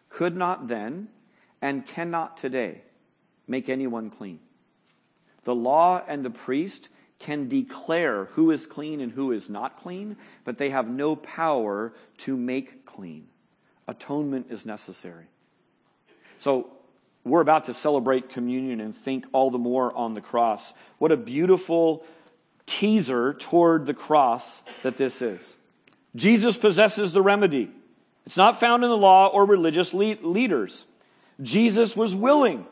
[0.09, 1.09] could not then
[1.67, 2.81] and cannot today
[3.49, 4.39] make anyone clean.
[5.43, 10.17] The law and the priest can declare who is clean and who is not clean,
[10.45, 13.27] but they have no power to make clean.
[13.89, 15.25] Atonement is necessary.
[16.39, 16.71] So,
[17.25, 20.73] we're about to celebrate communion and think all the more on the cross.
[20.99, 22.07] What a beautiful
[22.67, 25.57] teaser toward the cross that this is.
[26.15, 27.73] Jesus possesses the remedy.
[28.25, 30.85] It's not found in the law or religious leaders.
[31.41, 32.67] Jesus was willing.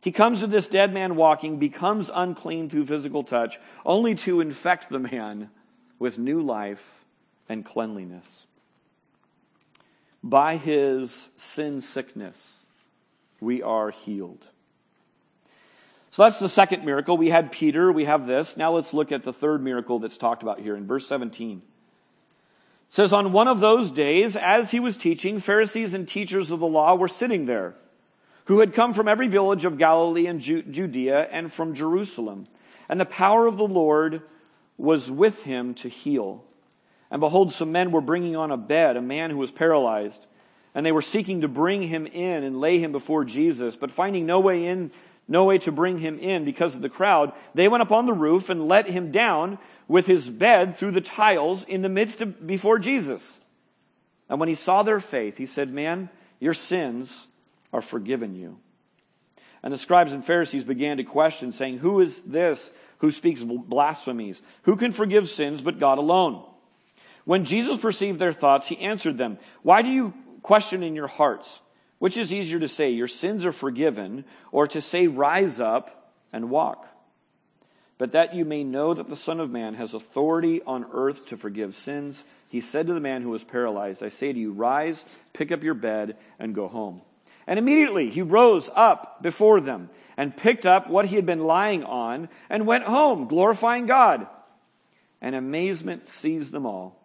[0.00, 4.90] He comes to this dead man walking, becomes unclean through physical touch, only to infect
[4.90, 5.50] the man
[5.98, 7.04] with new life
[7.48, 8.26] and cleanliness.
[10.24, 12.36] by his sin sickness,
[13.40, 14.44] we are healed.
[16.12, 17.16] So that's the second miracle.
[17.16, 18.56] We had Peter, we have this.
[18.56, 21.58] Now let's look at the third miracle that's talked about here in verse 17.
[21.58, 21.62] It
[22.94, 26.66] says, On one of those days, as he was teaching, Pharisees and teachers of the
[26.66, 27.74] law were sitting there,
[28.52, 32.46] who had come from every village of Galilee and Judea and from Jerusalem.
[32.86, 34.20] And the power of the Lord
[34.76, 36.44] was with him to heal.
[37.10, 40.26] And behold, some men were bringing on a bed a man who was paralyzed.
[40.74, 43.74] And they were seeking to bring him in and lay him before Jesus.
[43.74, 44.90] But finding no way in
[45.26, 48.12] no way to bring him in because of the crowd, they went up on the
[48.12, 49.56] roof and let him down
[49.88, 53.38] with his bed through the tiles in the midst of before Jesus.
[54.28, 57.28] And when he saw their faith, he said, Man, your sins
[57.72, 58.58] are forgiven you.
[59.62, 64.40] And the scribes and Pharisees began to question, saying, Who is this who speaks blasphemies?
[64.62, 66.44] Who can forgive sins but God alone?
[67.24, 71.60] When Jesus perceived their thoughts, he answered them, Why do you question in your hearts?
[71.98, 76.50] Which is easier to say, your sins are forgiven, or to say, rise up and
[76.50, 76.88] walk?
[77.96, 81.36] But that you may know that the Son of Man has authority on earth to
[81.36, 85.04] forgive sins, he said to the man who was paralyzed, I say to you, rise,
[85.32, 87.02] pick up your bed, and go home.
[87.46, 91.84] And immediately he rose up before them and picked up what he had been lying
[91.84, 94.26] on and went home, glorifying God.
[95.20, 97.00] And amazement seized them all,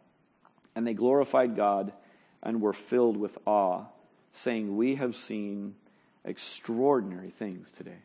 [0.75, 1.93] and they glorified God
[2.41, 3.85] and were filled with awe
[4.33, 5.75] saying, We have seen
[6.25, 7.99] extraordinary things today.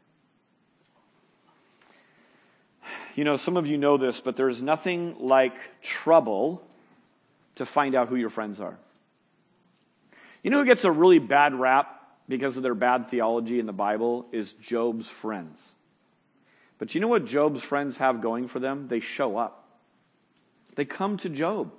[3.14, 6.62] You know, some of you know this, but there's nothing like trouble
[7.56, 8.78] to find out who your friends are.
[10.42, 13.72] You know who gets a really bad rap because of their bad theology in the
[13.72, 15.62] Bible is Job's friends.
[16.78, 18.88] But you know what Job's friends have going for them?
[18.88, 19.68] They show up.
[20.74, 21.72] They come to Job.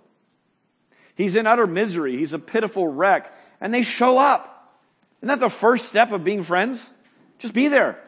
[1.15, 2.17] He's in utter misery.
[2.17, 4.49] He's a pitiful wreck and they show up.
[5.19, 6.84] Isn't that the first step of being friends?
[7.39, 7.99] Just be there.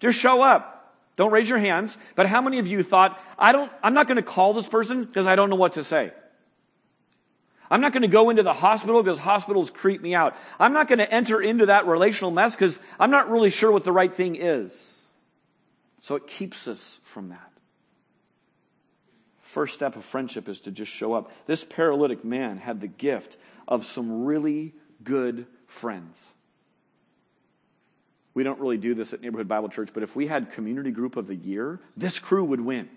[0.00, 0.94] Just show up.
[1.16, 1.96] Don't raise your hands.
[2.14, 5.04] But how many of you thought, I don't, I'm not going to call this person
[5.04, 6.12] because I don't know what to say.
[7.72, 10.36] I'm not going to go into the hospital because hospitals creep me out.
[10.60, 13.82] I'm not going to enter into that relational mess because I'm not really sure what
[13.82, 14.70] the right thing is.
[16.02, 17.50] So it keeps us from that.
[19.40, 21.32] First step of friendship is to just show up.
[21.46, 26.14] This paralytic man had the gift of some really good friends.
[28.34, 31.16] We don't really do this at Neighborhood Bible Church, but if we had community group
[31.16, 32.90] of the year, this crew would win.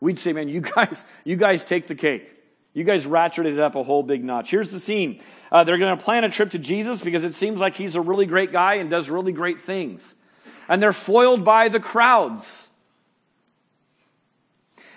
[0.00, 2.37] We'd say, man, you guys, you guys take the cake.
[2.74, 4.50] You guys ratcheted it up a whole big notch.
[4.50, 5.20] Here's the scene.
[5.50, 8.00] Uh, they're going to plan a trip to Jesus because it seems like he's a
[8.00, 10.14] really great guy and does really great things.
[10.68, 12.68] And they're foiled by the crowds.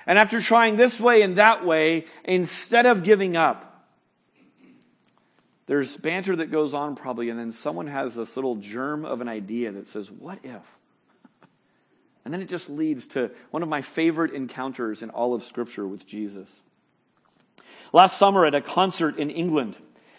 [0.05, 3.67] And after trying this way and that way, instead of giving up,
[5.67, 9.29] there's banter that goes on probably, and then someone has this little germ of an
[9.29, 10.61] idea that says, What if?
[12.25, 15.87] And then it just leads to one of my favorite encounters in all of Scripture
[15.87, 16.49] with Jesus.
[17.93, 19.77] Last summer at a concert in England,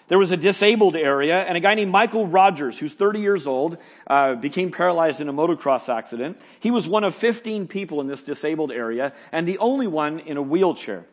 [0.08, 3.78] there was a disabled area, and a guy named Michael Rogers, who's 30 years old,
[4.06, 6.38] uh, became paralyzed in a motocross accident.
[6.60, 10.36] He was one of 15 people in this disabled area, and the only one in
[10.36, 11.06] a wheelchair.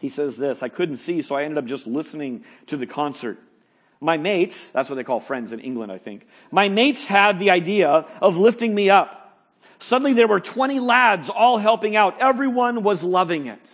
[0.00, 3.38] He says this, I couldn't see, so I ended up just listening to the concert.
[4.00, 6.26] My mates, that's what they call friends in England, I think.
[6.50, 7.88] My mates had the idea
[8.20, 9.38] of lifting me up.
[9.78, 12.20] Suddenly there were 20 lads all helping out.
[12.20, 13.72] Everyone was loving it.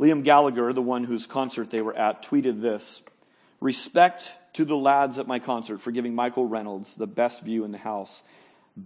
[0.00, 3.02] Liam Gallagher, the one whose concert they were at, tweeted this
[3.60, 7.72] Respect to the lads at my concert for giving Michael Reynolds the best view in
[7.72, 8.22] the house.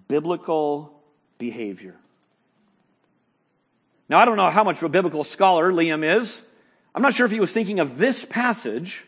[0.08, 0.92] Biblical
[1.38, 1.94] behavior.
[4.08, 6.40] Now, I don't know how much of a biblical scholar Liam is.
[6.94, 9.04] I'm not sure if he was thinking of this passage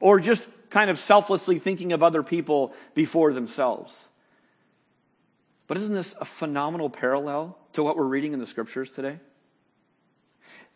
[0.00, 3.92] or just kind of selflessly thinking of other people before themselves.
[5.68, 9.18] But isn't this a phenomenal parallel to what we're reading in the scriptures today?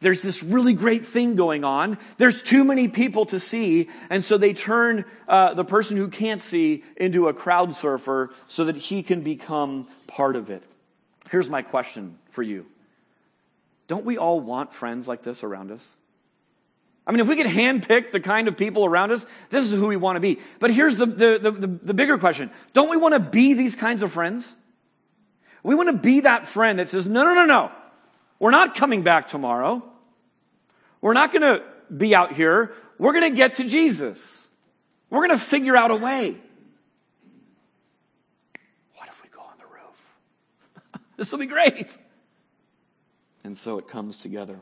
[0.00, 1.98] There's this really great thing going on.
[2.18, 6.42] There's too many people to see, and so they turn uh, the person who can't
[6.42, 10.62] see into a crowd surfer so that he can become part of it.
[11.30, 12.66] Here's my question for you
[13.88, 15.80] don't we all want friends like this around us?
[17.06, 19.86] I mean, if we could handpick the kind of people around us, this is who
[19.86, 20.40] we want to be.
[20.58, 22.50] But here's the, the, the, the, bigger question.
[22.72, 24.44] Don't we want to be these kinds of friends?
[25.62, 27.70] We want to be that friend that says, no, no, no, no.
[28.40, 29.84] We're not coming back tomorrow.
[31.00, 31.62] We're not going to
[31.94, 32.74] be out here.
[32.98, 34.38] We're going to get to Jesus.
[35.10, 36.36] We're going to figure out a way.
[38.96, 41.00] What if we go on the roof?
[41.16, 41.96] this will be great.
[43.44, 44.58] And so it comes together.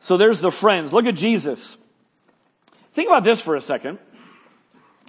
[0.00, 0.92] So there's the friends.
[0.92, 1.76] Look at Jesus.
[2.92, 3.98] Think about this for a second.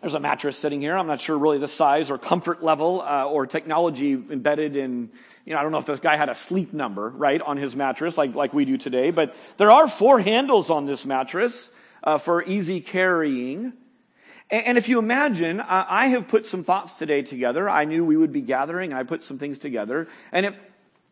[0.02, 0.96] There's a mattress sitting here.
[0.96, 5.10] I'm not sure really the size or comfort level uh, or technology embedded in,
[5.48, 7.74] you know, I don't know if this guy had a sleep number, right, on his
[7.74, 11.70] mattress like, like we do today, but there are four handles on this mattress
[12.04, 13.72] uh, for easy carrying.
[14.50, 17.70] And, and if you imagine, I have put some thoughts today together.
[17.70, 18.92] I knew we would be gathering.
[18.92, 20.10] I put some things together.
[20.34, 20.56] And if,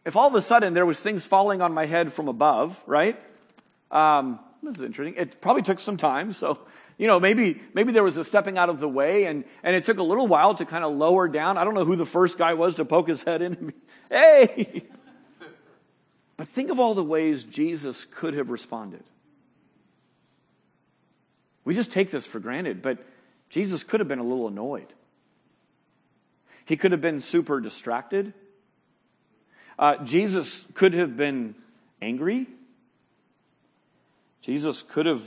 [0.03, 3.17] if all of a sudden there was things falling on my head from above, right?
[3.89, 5.15] Um, this is interesting.
[5.15, 6.59] It probably took some time, so
[6.97, 9.85] you know, maybe, maybe there was a stepping out of the way and, and it
[9.85, 11.57] took a little while to kind of lower down.
[11.57, 13.73] I don't know who the first guy was to poke his head in
[14.09, 14.83] hey!
[16.37, 19.03] But think of all the ways Jesus could have responded.
[21.63, 22.99] We just take this for granted, but
[23.49, 24.87] Jesus could have been a little annoyed.
[26.65, 28.33] He could have been super distracted.
[29.77, 31.55] Uh, Jesus could have been
[32.01, 32.47] angry.
[34.41, 35.23] Jesus could have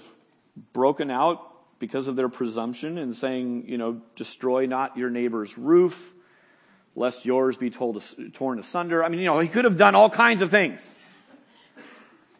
[0.73, 1.43] broken out
[1.79, 6.13] because of their presumption and saying, you know, destroy not your neighbor's roof,
[6.99, 8.03] lest yours be told,
[8.35, 9.05] torn asunder.
[9.05, 10.81] I mean, you know, he could have done all kinds of things.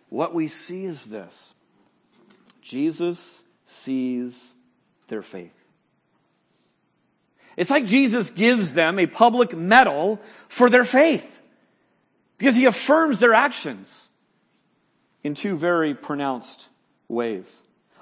[0.09, 1.55] What we see is this
[2.61, 4.35] Jesus sees
[5.07, 5.53] their faith.
[7.57, 11.41] It's like Jesus gives them a public medal for their faith
[12.37, 13.89] because he affirms their actions
[15.25, 16.67] in two very pronounced
[17.09, 17.53] ways.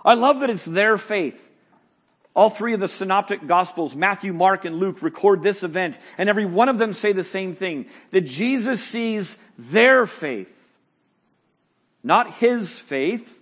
[0.04, 1.42] I love that it's their faith.
[2.36, 6.44] All three of the synoptic gospels, Matthew, Mark, and Luke, record this event, and every
[6.44, 10.52] one of them say the same thing, that Jesus sees their faith.
[12.04, 13.38] Not his faith,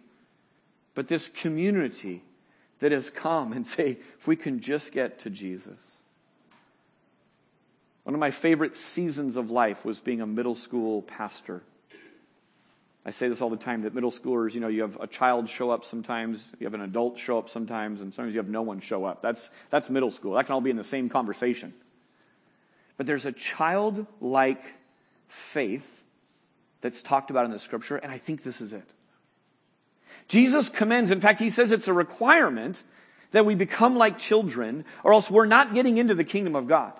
[0.94, 2.22] but this community
[2.78, 5.80] that has come and say, if we can just get to Jesus.
[8.04, 11.62] One of my favorite seasons of life was being a middle school pastor.
[13.06, 15.48] I say this all the time that middle schoolers, you know, you have a child
[15.48, 18.62] show up sometimes, you have an adult show up sometimes, and sometimes you have no
[18.62, 19.20] one show up.
[19.20, 20.34] That's, that's middle school.
[20.34, 21.74] That can all be in the same conversation.
[22.96, 24.64] But there's a childlike
[25.28, 25.88] faith
[26.80, 28.88] that's talked about in the scripture, and I think this is it.
[30.28, 32.82] Jesus commends, in fact, he says it's a requirement
[33.32, 36.92] that we become like children, or else we're not getting into the kingdom of God.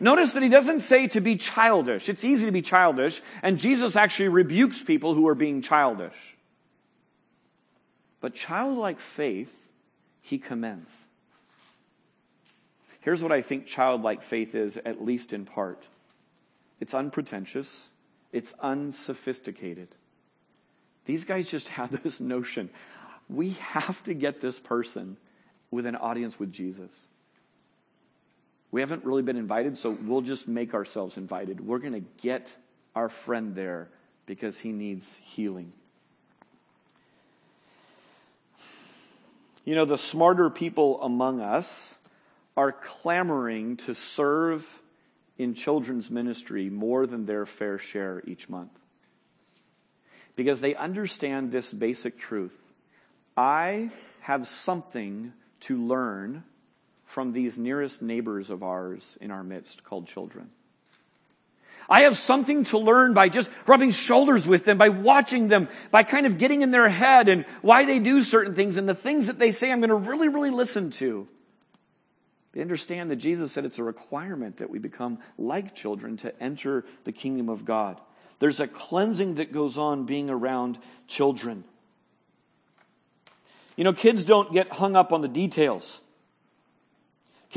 [0.00, 2.08] Notice that he doesn't say to be childish.
[2.08, 6.16] It's easy to be childish, and Jesus actually rebukes people who are being childish.
[8.20, 9.52] But childlike faith,
[10.20, 10.90] he commends.
[13.00, 15.82] Here's what I think childlike faith is, at least in part
[16.80, 17.88] it's unpretentious,
[18.32, 19.88] it's unsophisticated.
[21.04, 22.70] These guys just have this notion
[23.28, 25.16] we have to get this person
[25.70, 26.90] with an audience with Jesus.
[28.70, 31.64] We haven't really been invited, so we'll just make ourselves invited.
[31.64, 32.54] We're going to get
[32.94, 33.88] our friend there
[34.26, 35.72] because he needs healing.
[39.64, 41.94] You know, the smarter people among us
[42.56, 44.66] are clamoring to serve
[45.38, 48.70] in children's ministry more than their fair share each month.
[50.34, 52.56] Because they understand this basic truth.
[53.36, 53.90] I
[54.20, 56.44] have something to learn
[57.06, 60.50] from these nearest neighbors of ours in our midst called children.
[61.88, 66.02] I have something to learn by just rubbing shoulders with them, by watching them, by
[66.02, 69.28] kind of getting in their head and why they do certain things and the things
[69.28, 71.28] that they say I'm going to really, really listen to.
[72.52, 76.84] They understand that Jesus said it's a requirement that we become like children to enter
[77.04, 78.00] the kingdom of God.
[78.38, 81.64] There's a cleansing that goes on being around children.
[83.76, 86.00] You know, kids don't get hung up on the details.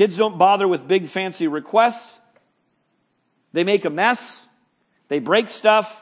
[0.00, 2.18] Kids don't bother with big fancy requests.
[3.52, 4.40] They make a mess.
[5.08, 5.94] They break stuff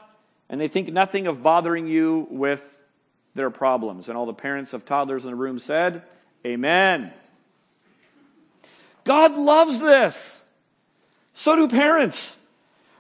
[0.49, 2.63] and they think nothing of bothering you with
[3.35, 4.09] their problems.
[4.09, 6.05] And all the parents of toddlers in the room said,
[6.47, 7.13] Amen.
[9.03, 10.41] God loves this.
[11.35, 12.37] So do parents.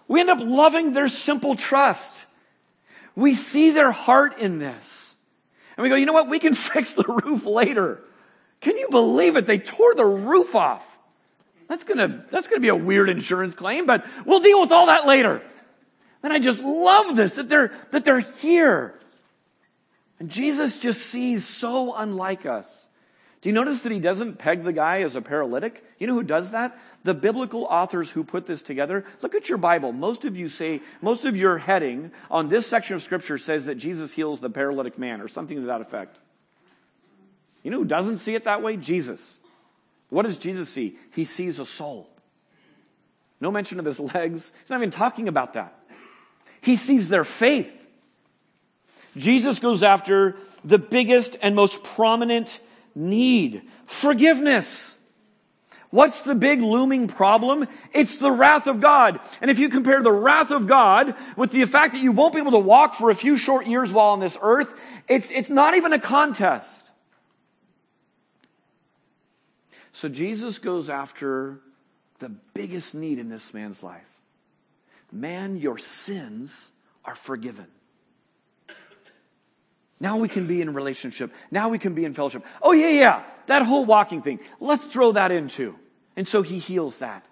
[0.08, 2.26] We end up loving their simple trust.
[3.14, 5.14] We see their heart in this.
[5.76, 6.28] And we go, you know what?
[6.28, 8.02] We can fix the roof later.
[8.60, 9.46] Can you believe it?
[9.46, 10.84] They tore the roof off.
[11.68, 15.06] That's gonna, that's gonna be a weird insurance claim, but we'll deal with all that
[15.06, 15.42] later.
[16.22, 18.94] And I just love this, that they're, that they're here.
[20.18, 22.86] And Jesus just sees so unlike us.
[23.40, 25.84] Do you notice that he doesn't peg the guy as a paralytic?
[25.98, 26.76] You know who does that?
[27.04, 29.04] The biblical authors who put this together.
[29.22, 29.92] Look at your Bible.
[29.92, 33.76] Most of you say, most of your heading on this section of scripture says that
[33.76, 36.18] Jesus heals the paralytic man or something to that effect.
[37.68, 38.78] You know who doesn't see it that way?
[38.78, 39.20] Jesus.
[40.08, 40.96] What does Jesus see?
[41.14, 42.08] He sees a soul.
[43.42, 44.50] No mention of his legs.
[44.62, 45.78] He's not even talking about that.
[46.62, 47.70] He sees their faith.
[49.18, 52.58] Jesus goes after the biggest and most prominent
[52.94, 53.60] need.
[53.84, 54.94] Forgiveness.
[55.90, 57.68] What's the big looming problem?
[57.92, 59.20] It's the wrath of God.
[59.42, 62.40] And if you compare the wrath of God with the fact that you won't be
[62.40, 64.72] able to walk for a few short years while on this earth,
[65.06, 66.87] it's, it's not even a contest.
[69.92, 71.60] So Jesus goes after
[72.18, 74.02] the biggest need in this man's life.
[75.10, 76.52] Man, your sins
[77.04, 77.66] are forgiven.
[80.00, 81.32] Now we can be in relationship.
[81.50, 82.44] Now we can be in fellowship.
[82.62, 83.22] Oh yeah, yeah.
[83.46, 84.40] That whole walking thing.
[84.60, 85.74] Let's throw that in too.
[86.16, 87.24] And so he heals that.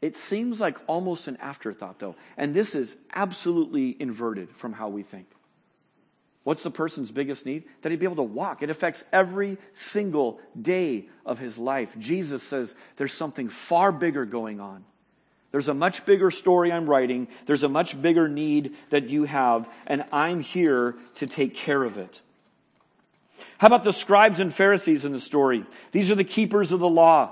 [0.00, 2.14] It seems like almost an afterthought though.
[2.36, 5.26] And this is absolutely inverted from how we think.
[6.48, 7.64] What's the person's biggest need?
[7.82, 8.62] That he'd be able to walk.
[8.62, 11.94] It affects every single day of his life.
[11.98, 14.82] Jesus says there's something far bigger going on.
[15.52, 17.28] There's a much bigger story I'm writing.
[17.44, 21.98] There's a much bigger need that you have, and I'm here to take care of
[21.98, 22.22] it.
[23.58, 25.66] How about the scribes and Pharisees in the story?
[25.92, 27.30] These are the keepers of the law.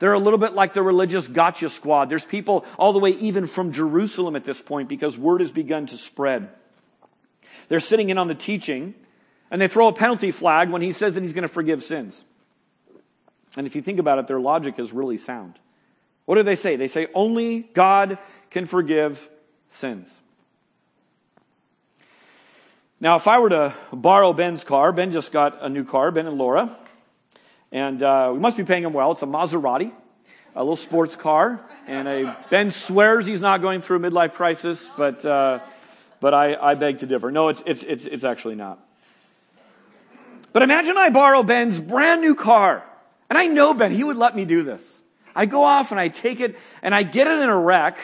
[0.00, 2.08] They're a little bit like the religious gotcha squad.
[2.08, 5.86] There's people all the way even from Jerusalem at this point because word has begun
[5.86, 6.48] to spread.
[7.68, 8.94] They're sitting in on the teaching
[9.50, 12.24] and they throw a penalty flag when he says that he's going to forgive sins.
[13.56, 15.58] And if you think about it, their logic is really sound.
[16.26, 16.76] What do they say?
[16.76, 18.18] They say only God
[18.50, 19.28] can forgive
[19.68, 20.08] sins.
[23.00, 26.26] Now, if I were to borrow Ben's car, Ben just got a new car, Ben
[26.26, 26.76] and Laura,
[27.70, 29.12] and uh, we must be paying him well.
[29.12, 29.92] It's a Maserati,
[30.56, 34.84] a little sports car, and a, Ben swears he's not going through a midlife crisis,
[34.96, 35.60] but uh,
[36.20, 37.30] but I, I beg to differ.
[37.30, 38.78] No, it's it's it's it's actually not.
[40.52, 42.84] But imagine I borrow Ben's brand new car,
[43.28, 44.82] and I know Ben; he would let me do this.
[45.34, 47.98] I go off and I take it and I get it in a wreck.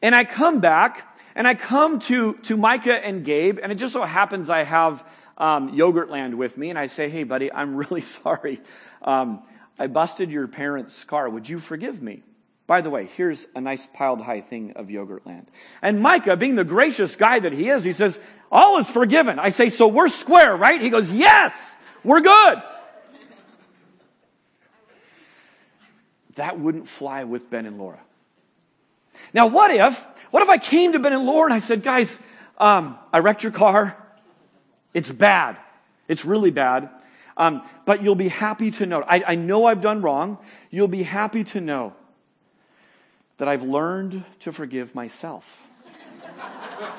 [0.00, 3.92] And I come back and I come to, to Micah and Gabe, and it just
[3.92, 5.04] so happens I have
[5.36, 8.60] um, Yogurtland with me, and I say, "Hey, buddy, I'm really sorry.
[9.02, 9.42] Um,
[9.78, 11.28] I busted your parents' car.
[11.28, 12.22] Would you forgive me?"
[12.66, 15.46] By the way, here's a nice piled high thing of Yogurtland.
[15.82, 18.18] And Micah, being the gracious guy that he is, he says,
[18.50, 21.54] "All is forgiven." I say, "So we're square, right?" He goes, "Yes,
[22.02, 22.62] we're good."
[26.36, 28.00] that wouldn't fly with Ben and Laura.
[29.32, 32.16] Now, what if, what if I came to Ben and Laura and I said, guys,
[32.58, 33.96] um, I wrecked your car.
[34.92, 35.56] It's bad.
[36.08, 36.88] It's really bad.
[37.36, 40.38] Um, but you'll be happy to know, I, I know I've done wrong.
[40.70, 41.94] You'll be happy to know
[43.38, 45.44] that I've learned to forgive myself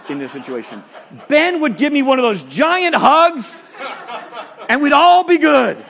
[0.09, 0.83] in this situation.
[1.27, 3.61] Ben would give me one of those giant hugs
[4.69, 5.83] and we'd all be good.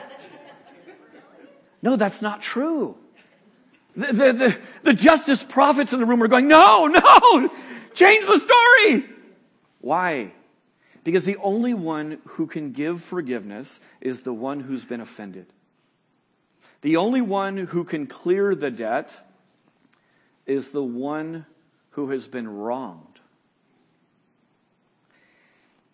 [1.82, 2.96] No, that's not true.
[3.96, 7.50] The, the, the, the justice prophets in the room are going, no, no,
[7.94, 9.06] change the story.
[9.80, 10.32] Why?
[11.04, 15.46] Because the only one who can give forgiveness is the one who's been offended.
[16.82, 19.16] The only one who can clear the debt
[20.46, 21.46] is the one
[21.90, 23.20] who has been wronged.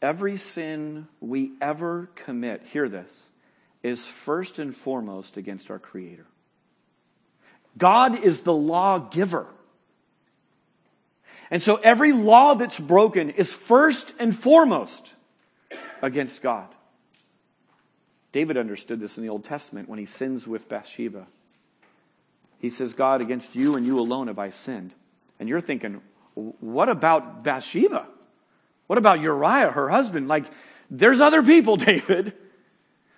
[0.01, 3.09] Every sin we ever commit, hear this,
[3.83, 6.27] is first and foremost against our Creator.
[7.79, 9.47] God is the lawgiver.
[11.51, 15.15] And so every law that's broken is first and foremost
[16.01, 16.69] against God.
[18.33, 21.27] David understood this in the Old Testament when he sins with Bathsheba.
[22.63, 24.95] He says, God, against you and you alone have I sinned.
[25.41, 26.01] And you're thinking,
[26.35, 28.07] what about Bathsheba?
[28.87, 30.29] What about Uriah, her husband?
[30.29, 30.45] Like,
[30.89, 32.35] there's other people, David.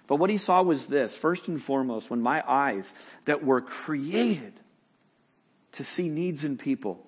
[0.06, 2.90] But what he saw was this first and foremost, when my eyes
[3.26, 4.54] that were created
[5.72, 7.06] to see needs in people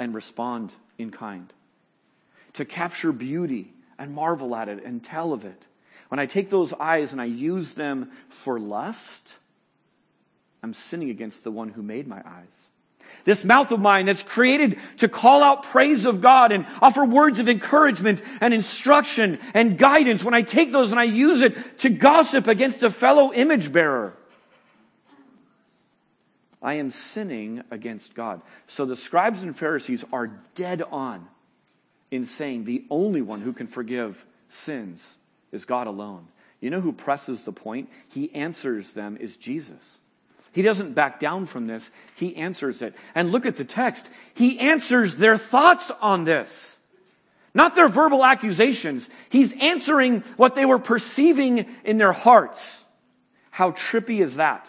[0.00, 1.52] and respond in kind,
[2.54, 5.62] to capture beauty and marvel at it and tell of it.
[6.08, 9.36] When I take those eyes and I use them for lust,
[10.66, 12.48] I'm sinning against the one who made my eyes.
[13.24, 17.38] This mouth of mine that's created to call out praise of God and offer words
[17.38, 20.24] of encouragement and instruction and guidance.
[20.24, 24.16] When I take those and I use it to gossip against a fellow image bearer,
[26.60, 28.42] I am sinning against God.
[28.66, 31.28] So the scribes and Pharisees are dead on
[32.10, 35.14] in saying the only one who can forgive sins
[35.52, 36.26] is God alone.
[36.60, 37.88] You know who presses the point?
[38.08, 40.00] He answers them is Jesus.
[40.56, 41.90] He doesn't back down from this.
[42.14, 42.94] He answers it.
[43.14, 44.08] And look at the text.
[44.32, 46.76] He answers their thoughts on this.
[47.52, 49.06] Not their verbal accusations.
[49.28, 52.78] He's answering what they were perceiving in their hearts.
[53.50, 54.66] How trippy is that?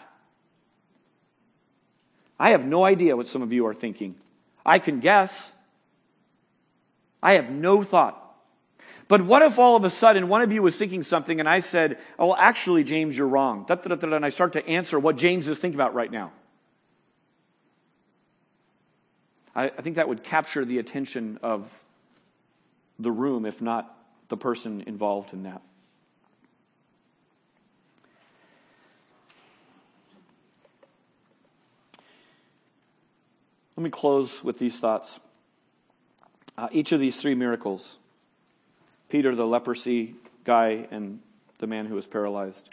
[2.38, 4.14] I have no idea what some of you are thinking.
[4.66, 5.52] I can guess.
[7.22, 8.27] I have no thought.
[9.08, 11.60] But what if all of a sudden one of you was thinking something and I
[11.60, 13.66] said, Oh, actually, James, you're wrong.
[13.68, 16.32] And I start to answer what James is thinking about right now.
[19.54, 21.68] I, think that would capture the attention of
[23.00, 23.92] the room, if not
[24.28, 25.62] the person involved in that.
[33.76, 35.18] Let me close with these thoughts.
[36.56, 37.96] Uh, each of these three miracles
[39.08, 41.20] Peter, the leprosy guy, and
[41.58, 42.68] the man who was paralyzed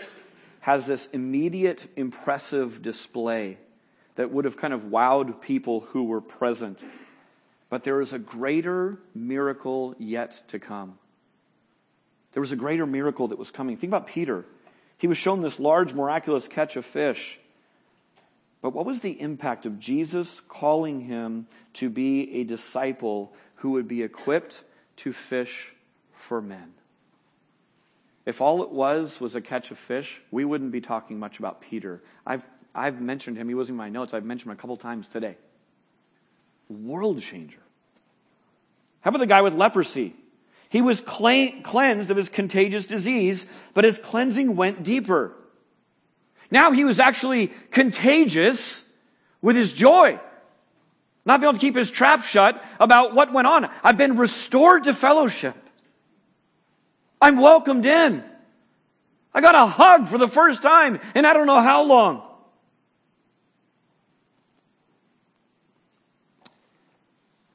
[0.59, 3.57] has this immediate, impressive display
[4.15, 6.83] that would have kind of wowed people who were present.
[7.69, 10.97] But there is a greater miracle yet to come.
[12.33, 13.77] There was a greater miracle that was coming.
[13.77, 14.43] Think about Peter.
[14.97, 17.39] He was shown this large, miraculous catch of fish.
[18.61, 23.87] But what was the impact of Jesus calling him to be a disciple who would
[23.87, 24.63] be equipped
[24.97, 25.74] to fish
[26.25, 26.73] for men?
[28.25, 31.61] If all it was was a catch of fish, we wouldn't be talking much about
[31.61, 32.01] Peter.
[32.25, 33.47] I've I've mentioned him.
[33.47, 34.13] He wasn't in my notes.
[34.13, 35.37] I've mentioned him a couple times today.
[36.67, 37.59] World changer.
[38.99, 40.13] How about the guy with leprosy?
[40.69, 45.31] He was cleansed of his contagious disease, but his cleansing went deeper.
[46.51, 48.83] Now he was actually contagious
[49.41, 50.19] with his joy.
[51.23, 53.69] Not being able to keep his trap shut about what went on.
[53.83, 55.55] I've been restored to fellowship.
[57.21, 58.23] I'm welcomed in.
[59.33, 62.23] I got a hug for the first time in I don't know how long.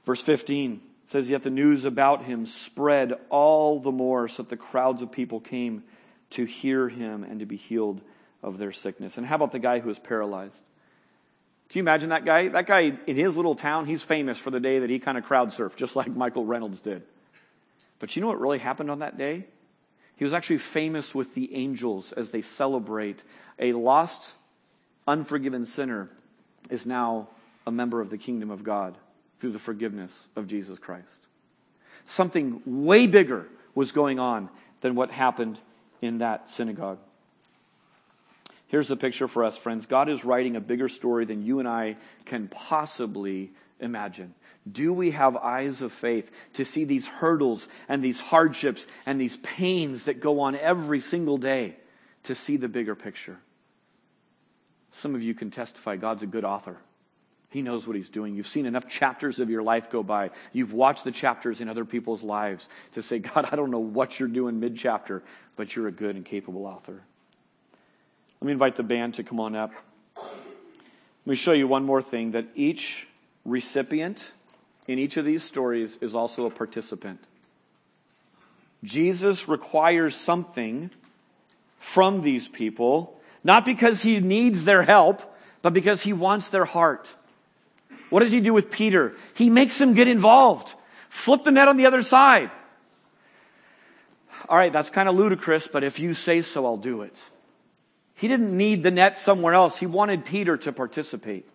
[0.04, 4.56] Verse 15 says, Yet the news about him spread all the more so that the
[4.56, 5.84] crowds of people came
[6.30, 8.00] to hear him and to be healed
[8.42, 9.16] of their sickness.
[9.16, 10.62] And how about the guy who was paralyzed?
[11.68, 12.48] Can you imagine that guy?
[12.48, 15.24] That guy in his little town, he's famous for the day that he kind of
[15.24, 17.02] crowd surfed, just like Michael Reynolds did.
[18.00, 19.44] But you know what really happened on that day?
[20.16, 23.22] He was actually famous with the angels as they celebrate
[23.58, 24.32] a lost,
[25.06, 26.10] unforgiven sinner
[26.68, 27.28] is now
[27.66, 28.96] a member of the kingdom of God
[29.38, 31.06] through the forgiveness of Jesus Christ.
[32.06, 34.48] Something way bigger was going on
[34.80, 35.58] than what happened
[36.02, 36.98] in that synagogue.
[38.66, 39.86] Here's the picture for us, friends.
[39.86, 43.50] God is writing a bigger story than you and I can possibly
[43.80, 44.34] imagine.
[44.70, 49.36] Do we have eyes of faith to see these hurdles and these hardships and these
[49.38, 51.76] pains that go on every single day
[52.24, 53.38] to see the bigger picture?
[54.92, 56.76] Some of you can testify God's a good author.
[57.50, 58.36] He knows what he's doing.
[58.36, 60.30] You've seen enough chapters of your life go by.
[60.52, 64.20] You've watched the chapters in other people's lives to say, God, I don't know what
[64.20, 65.22] you're doing mid chapter,
[65.56, 67.02] but you're a good and capable author.
[68.40, 69.72] Let me invite the band to come on up.
[70.16, 73.08] Let me show you one more thing that each
[73.44, 74.32] recipient
[74.86, 77.20] in each of these stories is also a participant.
[78.82, 80.90] Jesus requires something
[81.78, 85.22] from these people, not because he needs their help,
[85.62, 87.08] but because he wants their heart.
[88.08, 89.14] What does he do with Peter?
[89.34, 90.74] He makes him get involved.
[91.08, 92.50] Flip the net on the other side.
[94.48, 97.16] All right, that's kind of ludicrous, but if you say so, I'll do it.
[98.14, 99.76] He didn't need the net somewhere else.
[99.78, 101.48] He wanted Peter to participate.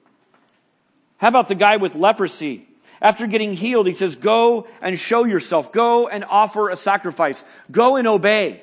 [1.17, 2.67] How about the guy with leprosy?
[3.01, 5.71] After getting healed, he says, go and show yourself.
[5.71, 7.43] Go and offer a sacrifice.
[7.71, 8.61] Go and obey.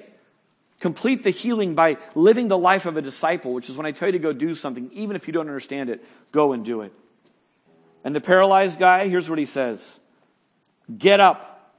[0.80, 4.08] Complete the healing by living the life of a disciple, which is when I tell
[4.08, 6.92] you to go do something, even if you don't understand it, go and do it.
[8.04, 9.80] And the paralyzed guy, here's what he says
[10.98, 11.72] Get up,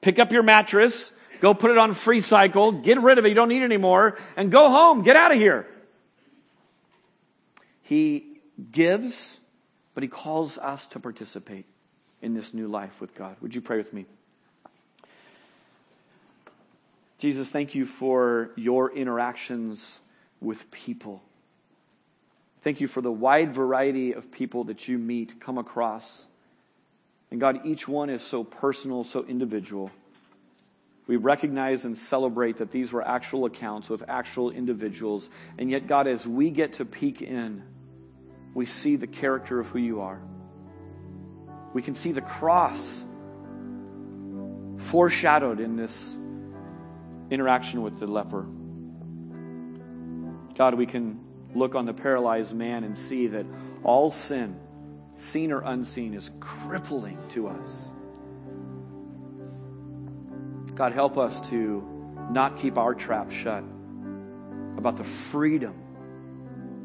[0.00, 3.34] pick up your mattress, go put it on free cycle, get rid of it, you
[3.34, 5.66] don't need it anymore, and go home, get out of here.
[7.82, 8.40] He
[8.70, 9.38] gives,
[9.94, 11.66] but he calls us to participate
[12.20, 13.36] in this new life with God.
[13.40, 14.06] Would you pray with me?
[17.18, 20.00] Jesus, thank you for your interactions
[20.40, 21.22] with people.
[22.62, 26.26] Thank you for the wide variety of people that you meet, come across.
[27.30, 29.90] And God, each one is so personal, so individual.
[31.06, 35.28] We recognize and celebrate that these were actual accounts with actual individuals.
[35.58, 37.62] And yet, God, as we get to peek in,
[38.54, 40.20] we see the character of who you are.
[41.72, 43.04] We can see the cross
[44.76, 46.18] foreshadowed in this
[47.30, 48.46] interaction with the leper.
[50.56, 51.20] God, we can
[51.54, 53.46] look on the paralyzed man and see that
[53.82, 54.56] all sin,
[55.16, 57.66] seen or unseen, is crippling to us.
[60.74, 61.82] God, help us to
[62.30, 63.64] not keep our trap shut
[64.76, 65.81] about the freedom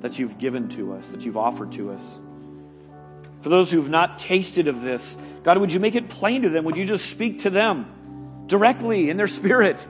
[0.02, 2.02] that you've given to us, that you've offered to us.
[3.42, 6.66] For those who've not tasted of this, God, would you make it plain to them?
[6.66, 9.86] Would you just speak to them directly in their spirit?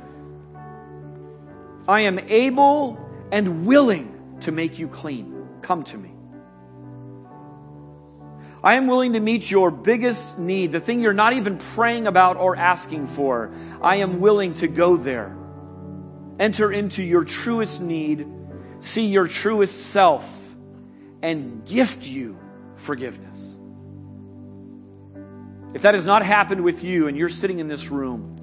[1.87, 2.99] I am able
[3.31, 5.47] and willing to make you clean.
[5.61, 6.11] Come to me.
[8.63, 12.37] I am willing to meet your biggest need, the thing you're not even praying about
[12.37, 13.53] or asking for.
[13.81, 15.35] I am willing to go there.
[16.39, 18.27] Enter into your truest need,
[18.81, 20.25] see your truest self,
[21.21, 22.37] and gift you
[22.75, 23.37] forgiveness.
[25.73, 28.35] If that has not happened with you and you're sitting in this room,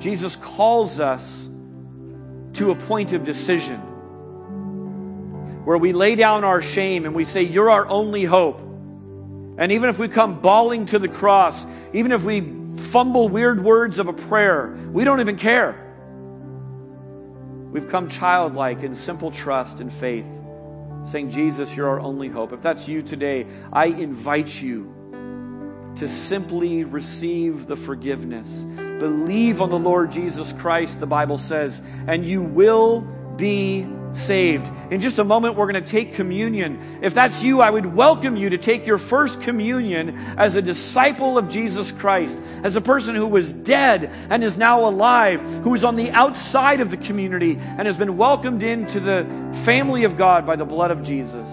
[0.00, 1.24] Jesus calls us
[2.54, 3.80] to a point of decision
[5.64, 8.60] where we lay down our shame and we say, You're our only hope.
[9.58, 12.40] And even if we come bawling to the cross, even if we
[12.90, 15.87] fumble weird words of a prayer, we don't even care.
[17.70, 20.26] We've come childlike in simple trust and faith,
[21.10, 22.52] saying, Jesus, you're our only hope.
[22.52, 24.94] If that's you today, I invite you
[25.96, 28.48] to simply receive the forgiveness.
[29.00, 33.00] Believe on the Lord Jesus Christ, the Bible says, and you will
[33.36, 34.70] be saved.
[34.90, 37.00] In just a moment, we're going to take communion.
[37.02, 41.38] If that's you, I would welcome you to take your first communion as a disciple
[41.38, 45.84] of Jesus Christ, as a person who was dead and is now alive, who is
[45.84, 49.26] on the outside of the community and has been welcomed into the
[49.64, 51.46] family of God by the blood of Jesus.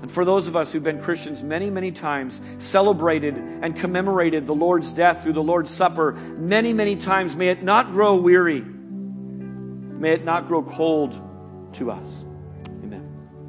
[0.00, 4.54] And for those of us who've been Christians many, many times, celebrated and commemorated the
[4.54, 8.64] Lord's death through the Lord's Supper many, many times, may it not grow weary
[9.98, 11.20] May it not grow cold
[11.74, 12.27] to us.